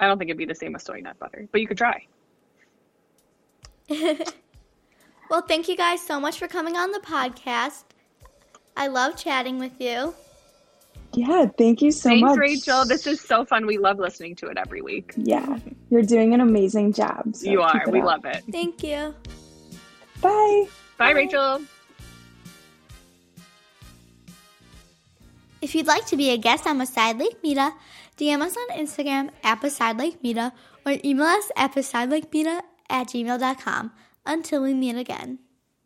i 0.00 0.06
don't 0.06 0.18
think 0.18 0.28
it'd 0.28 0.38
be 0.38 0.44
the 0.44 0.54
same 0.54 0.72
with 0.72 0.82
soy 0.82 1.00
nut 1.00 1.18
butter 1.18 1.48
but 1.52 1.60
you 1.60 1.68
could 1.68 1.78
try 1.78 2.04
well, 5.30 5.42
thank 5.46 5.68
you 5.68 5.76
guys 5.76 6.04
so 6.04 6.18
much 6.18 6.38
for 6.38 6.48
coming 6.48 6.76
on 6.76 6.90
the 6.90 6.98
podcast. 6.98 7.84
I 8.76 8.88
love 8.88 9.16
chatting 9.16 9.60
with 9.60 9.80
you. 9.80 10.12
Yeah, 11.16 11.46
thank 11.56 11.80
you 11.82 11.90
so 11.90 12.10
much. 12.10 12.14
thanks 12.18 12.28
much. 12.30 12.38
rachel 12.38 12.84
this 12.84 13.06
is 13.06 13.20
so 13.20 13.44
fun 13.44 13.64
we 13.66 13.78
love 13.78 13.98
listening 13.98 14.36
to 14.36 14.46
it 14.48 14.58
every 14.58 14.82
week 14.82 15.14
Yeah, 15.16 15.58
you're 15.90 16.02
doing 16.02 16.34
an 16.34 16.40
amazing 16.42 16.92
job. 16.92 17.34
so 17.34 17.50
you 17.50 17.62
are 17.62 17.82
we 17.90 18.00
up. 18.00 18.06
love 18.06 18.24
it 18.26 18.44
Thank 18.52 18.82
you. 18.82 19.14
Bye. 20.20 20.66
bye 20.98 21.10
rachel 21.12 21.62
If 25.62 25.74
you'd 25.74 25.86
like 25.86 26.06
to 26.06 26.16
be 26.16 26.30
a 26.30 26.36
guest 26.36 26.66
on 26.66 26.78
Beside 26.78 27.18
Lake 27.18 27.42
Meta, 27.42 27.72
DM 28.18 28.40
us 28.42 28.56
on 28.56 28.76
Instagram 28.78 29.30
at 29.42 29.60
Beside 29.60 29.98
Lake 29.98 30.22
Meta 30.22 30.52
or 30.84 30.96
email 31.04 31.26
us 31.26 31.50
at 31.56 31.74
Beside 31.74 32.10
Lake 32.10 32.32
Meta 32.32 32.62
at 32.90 33.08
gmail.com. 33.08 33.90
Until 34.26 34.62
we 34.62 34.74
meet 34.74 34.96
again. 34.96 35.38